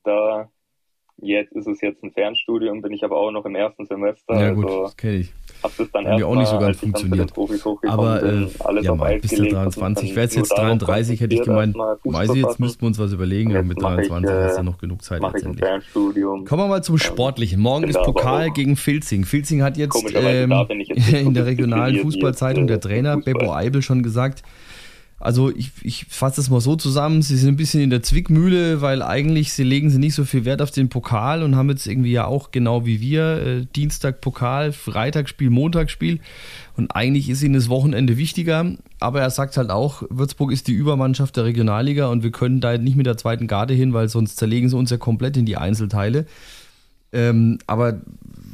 da 0.04 0.48
jetzt 1.18 1.52
ist 1.52 1.66
es 1.66 1.80
jetzt 1.80 2.02
ein 2.02 2.12
Fernstudium, 2.12 2.82
bin 2.82 2.92
ich 2.92 3.04
aber 3.04 3.16
auch 3.16 3.30
noch 3.30 3.44
im 3.44 3.54
ersten 3.54 3.86
Semester. 3.86 4.34
Ja 4.34 4.50
gut, 4.52 4.64
also 4.64 4.92
kenne 4.96 5.16
ich. 5.18 5.32
Hab 5.62 5.74
das 5.76 5.90
dann 5.92 6.06
auch 6.06 6.34
nicht 6.34 6.48
so 6.48 6.58
ganz 6.58 6.78
funktioniert. 6.78 7.32
Aber 7.86 8.22
äh, 8.22 8.48
alles 8.58 8.84
ja, 8.84 8.94
mal, 8.94 9.18
bis 9.18 9.30
der 9.30 9.46
23. 9.46 10.14
Wäre 10.14 10.26
es 10.26 10.34
jetzt 10.34 10.50
33, 10.50 11.20
hätte 11.20 11.34
ich 11.34 11.42
gemeint, 11.42 11.74
weiß 11.76 12.30
ich, 12.34 12.42
jetzt 12.42 12.60
müssten 12.60 12.82
wir 12.82 12.88
uns 12.88 12.98
was 12.98 13.12
überlegen. 13.12 13.66
Mit 13.66 13.80
23 13.80 14.28
ich, 14.28 14.36
äh, 14.36 14.44
hast 14.44 14.58
du 14.58 14.62
noch 14.62 14.78
genug 14.78 15.02
Zeit 15.02 15.22
letztendlich. 15.22 15.64
Kommen 15.92 16.46
wir 16.48 16.68
mal 16.68 16.82
zum 16.82 16.98
Sportlichen. 16.98 17.60
Morgen 17.60 17.84
ist 17.84 18.02
Pokal 18.02 18.50
gegen 18.50 18.76
Filzing. 18.76 19.24
Filzing 19.24 19.62
hat 19.62 19.78
jetzt 19.78 20.04
ähm, 20.14 20.52
in 21.12 21.32
der 21.32 21.46
regionalen 21.46 22.00
Fußballzeitung 22.00 22.66
der 22.66 22.80
Trainer 22.80 23.16
Beppo 23.16 23.52
Eibel 23.52 23.80
schon 23.80 24.02
gesagt, 24.02 24.42
also 25.20 25.50
ich, 25.54 25.70
ich 25.82 26.06
fasse 26.08 26.36
das 26.36 26.50
mal 26.50 26.60
so 26.60 26.76
zusammen, 26.76 27.22
sie 27.22 27.36
sind 27.36 27.50
ein 27.50 27.56
bisschen 27.56 27.80
in 27.80 27.90
der 27.90 28.02
Zwickmühle, 28.02 28.82
weil 28.82 29.02
eigentlich 29.02 29.52
sie 29.52 29.62
legen 29.62 29.88
sie 29.88 29.98
nicht 29.98 30.14
so 30.14 30.24
viel 30.24 30.44
Wert 30.44 30.60
auf 30.60 30.70
den 30.70 30.88
Pokal 30.88 31.42
und 31.42 31.56
haben 31.56 31.70
jetzt 31.70 31.86
irgendwie 31.86 32.12
ja 32.12 32.26
auch 32.26 32.50
genau 32.50 32.84
wie 32.84 33.00
wir 33.00 33.46
äh, 33.46 33.66
Dienstag 33.74 34.20
Pokal, 34.20 34.72
Freitagsspiel, 34.72 35.50
Montagsspiel 35.50 36.20
und 36.76 36.90
eigentlich 36.94 37.30
ist 37.30 37.42
ihnen 37.42 37.54
das 37.54 37.68
Wochenende 37.68 38.16
wichtiger, 38.16 38.72
aber 39.00 39.20
er 39.20 39.30
sagt 39.30 39.56
halt 39.56 39.70
auch, 39.70 40.02
Würzburg 40.10 40.52
ist 40.52 40.66
die 40.68 40.72
Übermannschaft 40.72 41.36
der 41.36 41.44
Regionalliga 41.44 42.08
und 42.08 42.22
wir 42.22 42.32
können 42.32 42.60
da 42.60 42.76
nicht 42.76 42.96
mit 42.96 43.06
der 43.06 43.16
zweiten 43.16 43.46
Garde 43.46 43.74
hin, 43.74 43.92
weil 43.92 44.08
sonst 44.08 44.36
zerlegen 44.36 44.68
sie 44.68 44.76
uns 44.76 44.90
ja 44.90 44.96
komplett 44.96 45.36
in 45.36 45.46
die 45.46 45.56
Einzelteile. 45.56 46.26
Ähm, 47.12 47.58
aber 47.68 48.00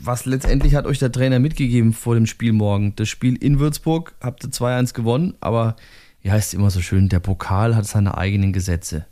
was 0.03 0.27
letztendlich 0.27 0.75
hat 0.75 0.87
euch 0.87 0.99
der 0.99 1.11
Trainer 1.11 1.39
mitgegeben 1.39 1.95
vor 1.95 2.15
dem 2.15 2.27
Spiel 2.27 2.53
morgen? 2.53 2.95
Das 2.97 3.09
Spiel 3.09 3.37
in 3.37 3.59
Würzburg 3.59 4.15
habt 4.21 4.45
ihr 4.45 4.51
2-1 4.51 4.93
gewonnen, 4.93 5.35
aber 5.41 5.77
wie 6.23 6.31
heißt 6.31 6.49
es 6.49 6.55
immer 6.55 6.71
so 6.71 6.81
schön, 6.81 7.09
der 7.09 7.21
Pokal 7.21 7.77
hat 7.77 7.87
seine 7.87 8.17
eigenen 8.19 8.53
Gesetze. 8.53 9.07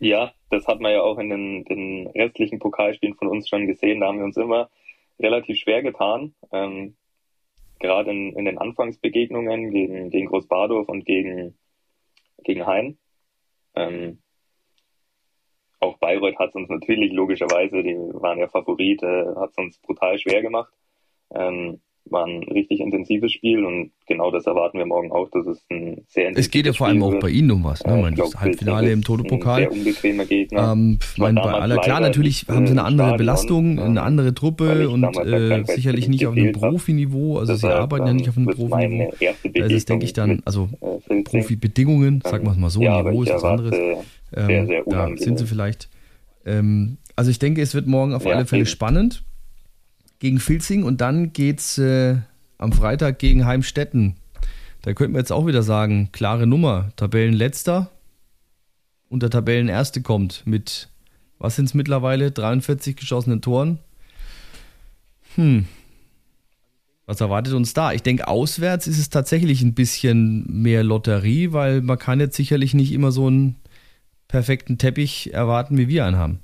Ja, 0.00 0.32
das 0.50 0.66
hat 0.68 0.80
man 0.80 0.92
ja 0.92 1.02
auch 1.02 1.18
in 1.18 1.28
den, 1.28 1.64
den 1.64 2.06
restlichen 2.08 2.58
Pokalspielen 2.60 3.16
von 3.16 3.28
uns 3.28 3.48
schon 3.48 3.66
gesehen. 3.66 4.00
Da 4.00 4.06
haben 4.06 4.18
wir 4.18 4.24
uns 4.24 4.36
immer 4.36 4.70
relativ 5.18 5.58
schwer 5.58 5.82
getan. 5.82 6.34
Ähm, 6.52 6.96
gerade 7.78 8.10
in, 8.10 8.32
in 8.36 8.44
den 8.44 8.58
Anfangsbegegnungen 8.58 9.70
gegen, 9.70 10.10
gegen 10.10 10.26
Großbadorf 10.26 10.88
und 10.88 11.04
gegen, 11.04 11.56
gegen 12.44 12.66
Hain. 12.66 12.98
Ähm, 13.74 14.20
auch 15.80 15.98
Bayreuth 15.98 16.38
hat 16.38 16.50
es 16.50 16.54
uns 16.56 16.68
natürlich 16.68 17.12
logischerweise, 17.12 17.82
die 17.82 17.94
waren 17.94 18.38
ja 18.38 18.48
Favorit, 18.48 19.02
äh, 19.02 19.26
hat 19.36 19.50
es 19.50 19.58
uns 19.58 19.78
brutal 19.78 20.18
schwer 20.18 20.42
gemacht. 20.42 20.72
Ähm, 21.30 21.80
war 22.12 22.26
ein 22.26 22.42
richtig 22.44 22.80
intensives 22.80 23.32
Spiel 23.32 23.64
und 23.64 23.90
genau 24.06 24.30
das 24.30 24.46
erwarten 24.46 24.78
wir 24.78 24.86
morgen 24.86 25.10
auch, 25.12 25.28
dass 25.30 25.46
es 25.46 25.64
ein 25.70 26.04
sehr 26.08 26.28
intensives 26.28 26.46
Es 26.46 26.50
geht 26.50 26.66
ja 26.66 26.72
vor 26.72 26.86
allem 26.86 27.02
auch 27.02 27.14
bei 27.20 27.30
Ihnen 27.30 27.50
um 27.50 27.64
was, 27.64 27.84
ne? 27.84 28.08
Äh, 28.08 28.14
das 28.14 28.34
Halbfinale 28.36 28.92
im 28.92 29.02
Toto-Pokal. 29.02 29.62
Sehr 29.62 29.72
unbequemer 29.72 30.24
Gegner. 30.24 30.72
Ähm, 30.72 30.98
mein, 31.16 31.34
bei 31.34 31.42
aller, 31.42 31.78
klar, 31.78 32.00
natürlich 32.00 32.46
haben 32.48 32.66
sie 32.66 32.72
eine 32.72 32.84
andere 32.84 33.16
Belastung, 33.16 33.78
eine 33.78 34.02
andere 34.02 34.34
Truppe 34.34 34.88
und 34.88 35.04
äh, 35.18 35.64
sicherlich 35.64 36.08
nicht 36.08 36.26
auf 36.26 36.36
einem 36.36 36.52
Profiniveau. 36.52 37.38
Also 37.38 37.54
sie 37.54 37.68
arbeiten 37.68 38.06
ja 38.06 38.12
nicht 38.12 38.28
auf 38.28 38.36
einem 38.36 38.46
Profiniveau. 38.46 39.12
Da 39.54 39.64
ist 39.64 39.72
es, 39.72 39.84
denke 39.84 40.04
ich, 40.04 40.12
dann, 40.12 40.42
also 40.44 40.68
äh, 41.08 41.22
Profibedingungen, 41.22 42.22
sagen 42.24 42.44
wir 42.44 42.52
es 42.52 42.58
mal 42.58 42.70
so, 42.70 42.80
Niveau 42.80 43.22
ist 43.22 43.32
was 43.32 43.44
anderes. 43.44 43.76
Ähm, 44.34 44.70
da 44.86 45.08
sind 45.16 45.38
sie 45.38 45.46
vielleicht. 45.46 45.88
Ähm, 46.44 46.98
also 47.16 47.30
ich 47.30 47.38
denke, 47.38 47.62
es 47.62 47.74
wird 47.74 47.86
morgen 47.86 48.14
auf 48.14 48.26
alle 48.26 48.46
Fälle 48.46 48.66
spannend 48.66 49.24
gegen 50.18 50.40
Filzing 50.40 50.82
und 50.82 51.00
dann 51.00 51.32
geht's 51.32 51.78
äh, 51.78 52.16
am 52.58 52.72
Freitag 52.72 53.18
gegen 53.18 53.46
Heimstetten. 53.46 54.16
Da 54.82 54.92
könnten 54.94 55.14
wir 55.14 55.20
jetzt 55.20 55.32
auch 55.32 55.46
wieder 55.46 55.62
sagen, 55.62 56.10
klare 56.12 56.46
Nummer, 56.46 56.92
Tabellenletzter 56.96 57.90
und 59.08 59.22
der 59.22 59.30
Tabellenerste 59.30 60.02
kommt 60.02 60.46
mit, 60.46 60.88
was 61.38 61.56
sind 61.56 61.66
es 61.66 61.74
mittlerweile, 61.74 62.30
43 62.30 62.96
geschossenen 62.96 63.42
Toren. 63.42 63.78
Hm, 65.34 65.66
was 67.08 67.22
erwartet 67.22 67.54
uns 67.54 67.72
da? 67.72 67.92
Ich 67.92 68.02
denke, 68.02 68.28
auswärts 68.28 68.86
ist 68.86 68.98
es 68.98 69.08
tatsächlich 69.08 69.62
ein 69.62 69.72
bisschen 69.72 70.44
mehr 70.62 70.84
Lotterie, 70.84 71.52
weil 71.52 71.80
man 71.80 71.98
kann 71.98 72.20
jetzt 72.20 72.36
sicherlich 72.36 72.74
nicht 72.74 72.92
immer 72.92 73.12
so 73.12 73.28
einen 73.28 73.56
perfekten 74.28 74.76
Teppich 74.76 75.32
erwarten, 75.32 75.78
wie 75.78 75.88
wir 75.88 76.04
einen 76.04 76.18
haben. 76.18 76.40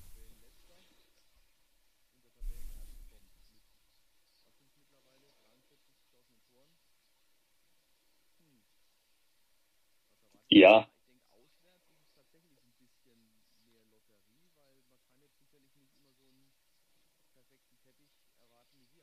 Ja. 10.49 10.89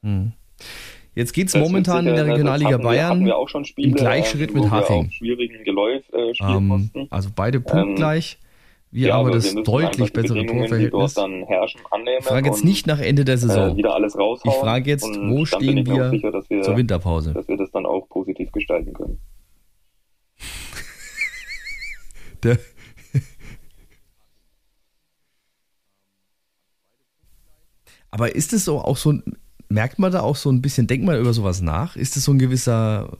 Hm. 0.02 0.34
Jetzt 1.22 1.34
geht 1.34 1.50
es 1.50 1.56
momentan 1.56 2.08
in 2.08 2.16
der 2.16 2.26
Regionalliga 2.26 2.78
Bayern 2.78 3.24
wir, 3.24 3.36
Spiele, 3.64 3.90
im 3.90 3.94
Gleichschritt 3.94 4.56
mit 4.56 4.72
Haching. 4.72 5.12
schwierigen 5.12 5.64
Geläuf 5.64 6.02
äh, 6.14 6.32
ähm, 6.42 6.90
Also 7.12 7.30
beide 7.36 7.60
punktgleich. 7.60 8.40
Ähm, 8.42 8.48
wir 8.94 9.08
ja, 9.10 9.18
aber 9.18 9.30
das 9.30 9.54
deutlich 9.54 10.14
bessere 10.14 10.48
Torverhältnis. 10.48 11.16
ich 11.16 12.26
frage 12.26 12.50
jetzt 12.50 12.66
nicht 12.66 12.88
nach 12.88 13.00
Ende 13.00 13.24
der 13.24 13.38
Saison. 13.38 13.78
Äh, 13.78 13.84
ich 14.44 14.54
frage 14.56 14.90
jetzt, 14.90 15.06
wo 15.06 15.46
stehen 15.46 15.86
wir, 15.86 16.10
sicher, 16.10 16.32
wir, 16.50 16.64
zur 16.64 16.76
Winterpause? 16.76 17.34
Dass 17.34 17.48
wir 17.48 17.56
das 17.56 17.70
dann 17.70 17.86
auch 17.86 18.10
positiv 18.10 18.52
gestalten 18.52 18.94
können. 18.94 19.20
Der 22.44 22.58
Aber 28.10 28.36
ist 28.36 28.54
es 28.54 28.66
so 28.66 28.80
auch 28.80 28.98
so 28.98 29.12
ein, 29.12 29.24
merkt 29.74 30.00
man 30.00 30.12
da 30.12 30.22
auch 30.22 30.36
so 30.36 30.52
ein 30.52 30.62
bisschen, 30.62 30.88
denkt 30.88 31.06
man 31.06 31.20
über 31.20 31.34
sowas 31.34 31.62
nach? 31.62 31.96
Ist 31.96 32.18
es 32.18 32.26
so 32.26 32.32
ein 32.32 32.40
gewisser 32.40 33.18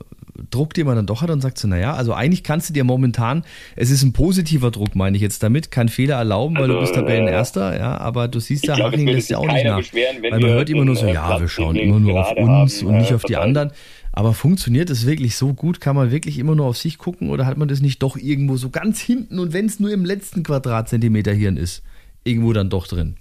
Druck, 0.50 0.74
den 0.74 0.86
man 0.86 0.96
dann 0.96 1.06
doch 1.06 1.22
hat 1.22 1.30
und 1.30 1.40
sagt 1.40 1.58
so, 1.58 1.68
naja, 1.68 1.94
also 1.94 2.14
eigentlich 2.14 2.42
kannst 2.42 2.68
du 2.68 2.72
dir 2.72 2.84
momentan, 2.84 3.44
es 3.76 3.90
ist 3.90 4.02
ein 4.02 4.12
positiver 4.12 4.70
Druck, 4.70 4.94
meine 4.94 5.16
ich 5.16 5.22
jetzt 5.22 5.42
damit, 5.42 5.70
kein 5.70 5.88
Fehler 5.88 6.16
erlauben, 6.16 6.54
weil 6.56 6.62
also, 6.64 6.74
du 6.74 6.80
bist 6.80 6.94
Tabellenerster, 6.94 7.76
ja, 7.78 7.98
aber 7.98 8.28
du 8.28 8.40
siehst 8.40 8.66
ja, 8.66 8.76
Haching 8.78 9.06
lässt 9.06 9.30
ja 9.30 9.38
auch 9.38 9.46
nicht 9.46 9.64
nach. 9.64 9.82
Weil 9.92 10.40
man 10.40 10.50
hört 10.50 10.70
immer 10.70 10.84
nur 10.84 10.96
so, 10.96 11.06
ja, 11.06 11.40
wir 11.40 11.48
schauen 11.48 11.76
immer 11.76 12.00
nur 12.00 12.20
auf 12.20 12.36
uns 12.36 12.80
haben, 12.80 12.88
und 12.88 12.98
nicht 12.98 13.10
äh, 13.10 13.14
auf 13.14 13.24
die 13.24 13.36
anderen. 13.36 13.72
Aber 14.12 14.34
funktioniert 14.34 14.90
es 14.90 15.06
wirklich 15.06 15.36
so 15.36 15.54
gut? 15.54 15.80
Kann 15.80 15.96
man 15.96 16.10
wirklich 16.10 16.38
immer 16.38 16.54
nur 16.54 16.66
auf 16.66 16.76
sich 16.76 16.98
gucken 16.98 17.30
oder 17.30 17.46
hat 17.46 17.56
man 17.56 17.68
das 17.68 17.80
nicht 17.80 18.02
doch 18.02 18.16
irgendwo 18.16 18.56
so 18.56 18.68
ganz 18.68 19.00
hinten 19.00 19.38
und 19.38 19.54
wenn 19.54 19.66
es 19.66 19.80
nur 19.80 19.90
im 19.90 20.04
letzten 20.04 20.42
Quadratzentimeter 20.42 21.32
Hirn 21.32 21.56
ist, 21.56 21.82
irgendwo 22.24 22.52
dann 22.52 22.68
doch 22.68 22.86
drin? 22.86 23.16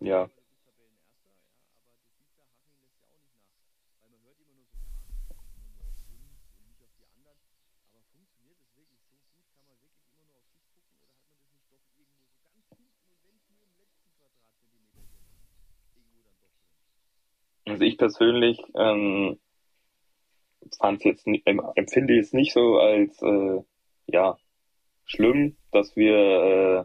Ja. 0.00 0.28
Also 17.66 17.82
ich 17.82 17.98
persönlich 17.98 18.62
ähm, 18.76 19.38
fand 20.78 21.04
jetzt 21.04 21.26
empfinde 21.74 22.18
es 22.18 22.32
nicht 22.32 22.52
so 22.52 22.78
als 22.78 23.20
äh, 23.22 23.60
ja 24.06 24.38
schlimm, 25.04 25.56
dass 25.72 25.96
wir, 25.96 26.16
äh, 26.16 26.84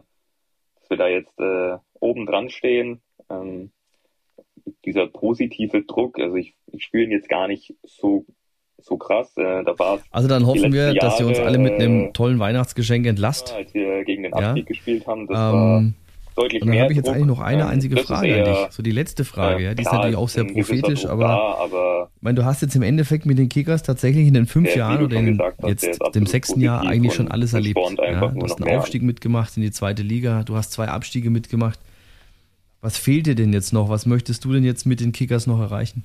dass 0.80 0.90
wir 0.90 0.96
da 0.96 1.08
jetzt 1.08 1.38
äh, 1.38 1.78
oben 2.00 2.26
dran 2.26 2.50
stehen. 2.50 3.00
Ähm, 3.30 3.70
dieser 4.84 5.06
positive 5.06 5.82
Druck, 5.82 6.18
also 6.18 6.36
ich, 6.36 6.54
ich 6.66 6.84
spüre 6.84 7.04
ihn 7.04 7.10
jetzt 7.10 7.28
gar 7.28 7.48
nicht 7.48 7.74
so 7.84 8.26
so 8.78 8.96
krass. 8.96 9.36
Äh, 9.36 9.64
da 9.64 9.78
war 9.78 10.00
also 10.10 10.28
dann 10.28 10.46
hoffen 10.46 10.72
wir, 10.72 10.92
Jahre, 10.92 10.98
dass 10.98 11.20
ihr 11.20 11.26
uns 11.26 11.38
alle 11.38 11.58
mit 11.58 11.74
einem 11.74 12.12
tollen 12.12 12.38
Weihnachtsgeschenk 12.40 13.06
entlasst. 13.06 13.52
Als 13.52 13.72
wir 13.74 14.04
gegen 14.04 14.24
den 14.24 14.34
Abstieg 14.34 14.64
ja. 14.64 14.68
gespielt 14.68 15.06
haben, 15.06 15.26
das 15.28 15.38
ähm, 15.38 15.54
war 15.54 15.84
deutlich 16.34 16.62
und 16.62 16.68
dann 16.68 16.74
mehr. 16.74 16.82
habe 16.84 16.92
ich 16.92 16.96
jetzt 16.96 17.06
Druck. 17.06 17.14
eigentlich 17.14 17.26
noch 17.26 17.40
eine 17.40 17.62
ähm, 17.62 17.68
einzige 17.68 17.96
Frage 17.98 18.28
eher, 18.28 18.46
an 18.46 18.54
dich. 18.66 18.72
So 18.72 18.82
die 18.82 18.90
letzte 18.90 19.24
Frage, 19.24 19.64
ja, 19.64 19.74
die 19.74 19.82
ist 19.82 19.92
natürlich 19.92 20.16
auch 20.16 20.28
sehr 20.28 20.44
prophetisch, 20.44 21.06
aber, 21.06 21.24
da, 21.24 21.54
aber 21.64 22.10
ich 22.16 22.22
meine, 22.22 22.36
du 22.36 22.44
hast 22.44 22.62
jetzt 22.62 22.74
im 22.76 22.82
Endeffekt 22.82 23.26
mit 23.26 23.38
den 23.38 23.48
Kickers 23.48 23.82
tatsächlich 23.82 24.26
in 24.26 24.34
den 24.34 24.46
fünf 24.46 24.74
Jahren 24.74 25.02
oder 25.02 25.16
in 25.16 25.38
hast, 25.38 25.68
jetzt 25.68 26.00
dem 26.14 26.26
sechsten 26.26 26.60
Jahr 26.60 26.86
eigentlich 26.86 27.14
schon 27.14 27.30
alles 27.30 27.52
erlebt. 27.52 27.78
Ja, 27.98 28.28
du 28.28 28.42
hast 28.42 28.62
einen 28.62 28.78
Aufstieg 28.78 29.02
mitgemacht 29.02 29.56
in 29.56 29.62
die 29.62 29.70
zweite 29.70 30.02
Liga, 30.02 30.42
du 30.42 30.56
hast 30.56 30.72
zwei 30.72 30.88
Abstiege 30.88 31.30
mitgemacht. 31.30 31.78
Was 32.80 32.98
fehlt 32.98 33.26
dir 33.26 33.34
denn 33.34 33.52
jetzt 33.52 33.72
noch? 33.72 33.88
Was 33.88 34.06
möchtest 34.06 34.44
du 34.44 34.52
denn 34.52 34.64
jetzt 34.64 34.86
mit 34.86 35.00
den 35.00 35.12
Kickers 35.12 35.46
noch 35.46 35.60
erreichen? 35.60 36.02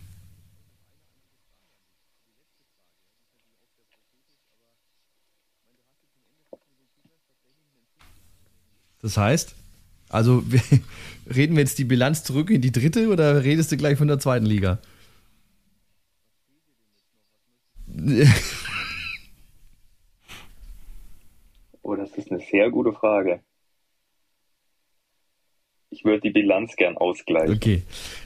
Das 9.02 9.18
heißt, 9.18 9.56
also 10.10 10.44
reden 11.36 11.56
wir 11.56 11.64
jetzt 11.64 11.80
die 11.80 11.86
Bilanz 11.86 12.24
zurück 12.24 12.50
in 12.50 12.62
die 12.62 12.72
dritte 12.72 13.10
oder 13.10 13.44
redest 13.44 13.72
du 13.72 13.78
gleich 13.78 13.98
von 13.98 14.08
der 14.08 14.20
zweiten 14.20 14.46
Liga? 14.46 14.80
Oh, 21.88 21.96
das 21.96 22.12
ist 22.18 22.30
eine 22.30 22.42
sehr 22.42 22.70
gute 22.70 22.92
Frage. 22.92 23.40
Ich 25.90 26.04
würde 26.04 26.20
die 26.20 26.32
Bilanz 26.32 26.76
gern 26.76 26.98
ausgleichen. 26.98 27.56
Okay. 27.56 27.84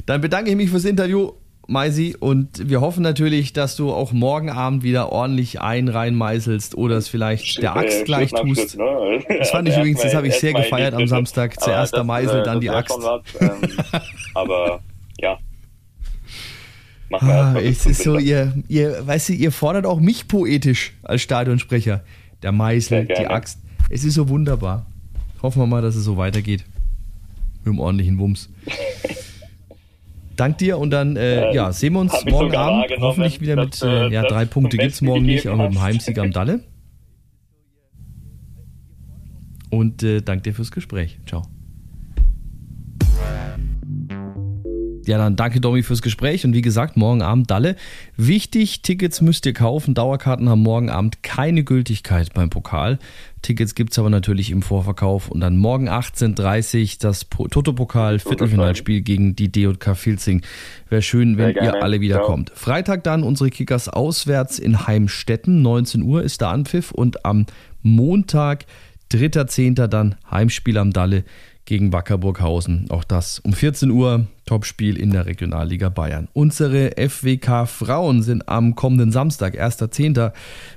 Dann 0.07 0.19
bedanke 0.19 0.49
ich 0.49 0.57
mich 0.57 0.71
fürs 0.71 0.85
Interview 0.85 1.33
Maisi, 1.67 2.15
und 2.19 2.69
wir 2.69 2.81
hoffen 2.81 3.01
natürlich, 3.03 3.53
dass 3.53 3.75
du 3.75 3.91
auch 3.91 4.11
morgen 4.11 4.49
Abend 4.49 4.83
wieder 4.83 5.11
ordentlich 5.11 5.61
ein 5.61 5.87
reinmeißelst 5.87 6.75
oder 6.75 6.97
es 6.97 7.07
vielleicht 7.07 7.61
der 7.61 7.75
Axt 7.75 8.05
gleich 8.05 8.31
tust. 8.31 8.77
Ne? 8.77 9.19
Das 9.39 9.51
fand 9.51 9.67
ich 9.69 9.77
übrigens, 9.77 10.01
das 10.01 10.13
habe 10.13 10.27
ich 10.27 10.35
sehr 10.35 10.53
gefeiert 10.53 10.93
am 10.93 11.07
Samstag. 11.07 11.59
Zuerst 11.61 11.95
der 11.95 12.03
Meisel, 12.03 12.43
dann 12.43 12.59
die 12.59 12.69
Axt. 12.69 12.97
Was, 12.99 13.21
ähm, 13.39 13.61
aber 14.33 14.81
ja. 15.19 15.37
Machen 17.09 17.27
wir 17.27 17.35
ah, 17.35 17.59
es 17.59 17.85
ist 17.85 18.03
so, 18.03 18.17
ihr, 18.17 18.53
ihr, 18.67 19.05
weißt 19.05 19.29
du, 19.29 19.33
ihr 19.33 19.51
fordert 19.51 19.85
auch 19.85 19.99
mich 19.99 20.27
poetisch 20.27 20.93
als 21.03 21.21
Stadionsprecher. 21.21 22.03
Der 22.41 22.51
Meißel, 22.51 23.05
die 23.05 23.27
Axt. 23.27 23.59
Es 23.89 24.03
ist 24.03 24.13
so 24.13 24.29
wunderbar. 24.29 24.85
Hoffen 25.41 25.61
wir 25.61 25.67
mal, 25.67 25.81
dass 25.81 25.95
es 25.95 26.05
so 26.05 26.17
weitergeht. 26.17 26.63
Mit 27.63 27.67
einem 27.67 27.79
ordentlichen 27.79 28.17
Wumms. 28.17 28.49
Dank 30.41 30.57
dir 30.57 30.79
und 30.79 30.89
dann 30.89 31.17
äh, 31.17 31.53
ja, 31.53 31.71
sehen 31.71 31.93
wir 31.93 31.99
uns 31.99 32.25
morgen 32.25 32.55
Abend. 32.55 32.91
Hoffentlich 32.99 33.41
wieder 33.41 33.55
mit 33.55 33.79
äh, 33.83 34.09
ja, 34.09 34.23
drei 34.23 34.45
Punkte 34.45 34.75
gibt 34.75 34.93
es 34.93 35.01
morgen 35.03 35.23
nicht, 35.23 35.45
aber 35.45 35.65
mit 35.65 35.73
dem 35.73 35.81
Heimsieg 35.83 36.17
am 36.17 36.31
Dalle. 36.31 36.61
Und 39.69 40.01
äh, 40.01 40.21
danke 40.21 40.41
dir 40.41 40.55
fürs 40.55 40.71
Gespräch. 40.71 41.19
Ciao. 41.27 41.43
Ja, 45.05 45.17
dann 45.17 45.35
danke 45.35 45.59
Domi 45.61 45.83
fürs 45.83 46.01
Gespräch 46.01 46.45
und 46.45 46.53
wie 46.53 46.61
gesagt, 46.61 46.97
morgen 46.97 47.21
Abend 47.21 47.49
Dalle. 47.49 47.75
Wichtig, 48.17 48.81
Tickets 48.81 49.21
müsst 49.21 49.45
ihr 49.45 49.53
kaufen. 49.53 49.93
Dauerkarten 49.93 50.49
haben 50.49 50.61
morgen 50.61 50.89
Abend 50.89 51.23
keine 51.23 51.63
Gültigkeit 51.63 52.33
beim 52.33 52.49
Pokal. 52.49 52.99
Tickets 53.41 53.73
gibt 53.73 53.91
es 53.91 53.99
aber 53.99 54.09
natürlich 54.09 54.51
im 54.51 54.61
Vorverkauf 54.61 55.29
und 55.29 55.39
dann 55.39 55.57
morgen 55.57 55.89
18.30 55.89 56.81
Uhr 56.81 56.97
das 56.99 57.27
Toto-Pokal 57.29 58.19
Viertelfinalspiel 58.19 59.01
gegen 59.01 59.35
die 59.35 59.51
DJK 59.51 59.95
Filzing. 59.95 60.43
Wäre 60.89 61.01
schön, 61.01 61.37
wenn 61.37 61.55
ihr 61.55 61.81
alle 61.81 62.01
wieder 62.01 62.19
kommt. 62.19 62.51
Freitag 62.53 63.03
dann 63.03 63.23
unsere 63.23 63.49
Kickers 63.49 63.89
auswärts 63.89 64.59
in 64.59 64.85
Heimstetten. 64.85 65.61
19 65.63 66.03
Uhr 66.03 66.21
ist 66.21 66.41
der 66.41 66.49
Anpfiff 66.49 66.91
und 66.91 67.25
am 67.25 67.47
Montag, 67.81 68.65
3.10. 69.11 69.87
dann 69.87 70.15
Heimspiel 70.29 70.77
am 70.77 70.93
Dalle 70.93 71.23
gegen 71.71 71.93
Wackerburghausen. 71.93 72.87
Auch 72.89 73.05
das 73.05 73.39
um 73.39 73.53
14 73.53 73.91
Uhr, 73.91 74.27
Topspiel 74.45 74.97
in 74.97 75.11
der 75.11 75.25
Regionalliga 75.25 75.87
Bayern. 75.87 76.27
Unsere 76.33 76.91
FWK 76.97 77.65
Frauen 77.65 78.23
sind 78.23 78.49
am 78.49 78.75
kommenden 78.75 79.13
Samstag, 79.13 79.55
1.10., 79.55 80.33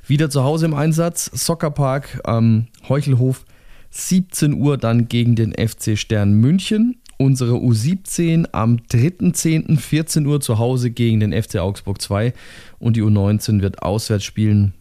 wieder 0.07 0.31
zu 0.31 0.45
Hause 0.45 0.67
im 0.67 0.75
Einsatz. 0.75 1.29
Soccerpark 1.35 2.21
am 2.23 2.69
Heuchelhof, 2.89 3.45
17 3.91 4.55
Uhr 4.55 4.79
dann 4.79 5.09
gegen 5.09 5.35
den 5.35 5.53
FC 5.53 5.99
Stern 5.99 6.35
München. 6.35 7.01
Unsere 7.19 7.55
U17 7.55 8.51
am 8.53 8.77
3.10. 8.77 9.77
14 9.77 10.25
Uhr 10.27 10.41
zu 10.41 10.59
Hause 10.59 10.93
gegen 10.93 11.19
den 11.19 11.33
FC 11.33 11.57
Augsburg 11.57 12.01
2 12.01 12.33
und 12.79 12.95
die 12.95 13.03
U19 13.03 13.63
wird 13.63 13.83
auswärts 13.83 14.23
spielen 14.23 14.75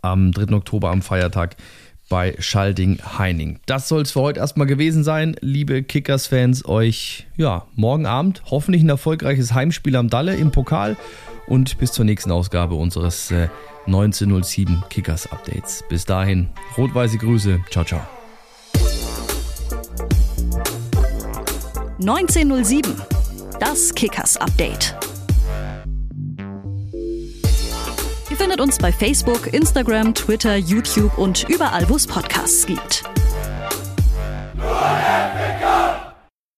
am 0.00 0.30
3. 0.30 0.54
Oktober 0.54 0.90
am 0.90 1.02
Feiertag 1.02 1.56
bei 2.08 2.34
Schalding-Heining. 2.38 3.58
Das 3.66 3.88
soll 3.88 4.02
es 4.02 4.12
für 4.12 4.20
heute 4.20 4.40
erstmal 4.40 4.66
gewesen 4.66 5.04
sein. 5.04 5.36
Liebe 5.40 5.82
Kickers-Fans, 5.82 6.66
euch 6.66 7.26
ja, 7.36 7.66
morgen 7.74 8.06
Abend 8.06 8.42
hoffentlich 8.50 8.82
ein 8.82 8.88
erfolgreiches 8.88 9.54
Heimspiel 9.54 9.96
am 9.96 10.10
Dalle 10.10 10.36
im 10.36 10.50
Pokal 10.50 10.96
und 11.46 11.78
bis 11.78 11.92
zur 11.92 12.04
nächsten 12.04 12.30
Ausgabe 12.30 12.74
unseres 12.74 13.30
äh, 13.30 13.48
1907 13.86 14.84
Kickers 14.90 15.30
Updates. 15.30 15.84
Bis 15.88 16.04
dahin, 16.04 16.48
rot-weiße 16.76 17.18
Grüße. 17.18 17.60
Ciao, 17.70 17.84
ciao. 17.84 18.00
1907, 22.00 22.92
das 23.60 23.94
Kickers 23.94 24.36
Update. 24.36 24.94
Ihr 28.34 28.38
findet 28.38 28.60
uns 28.60 28.78
bei 28.78 28.90
Facebook, 28.90 29.54
Instagram, 29.54 30.12
Twitter, 30.12 30.56
YouTube 30.56 31.18
und 31.18 31.48
überall, 31.48 31.88
wo 31.88 31.94
es 31.94 32.04
Podcasts 32.04 32.66
gibt. 32.66 33.04
Nur 34.54 34.66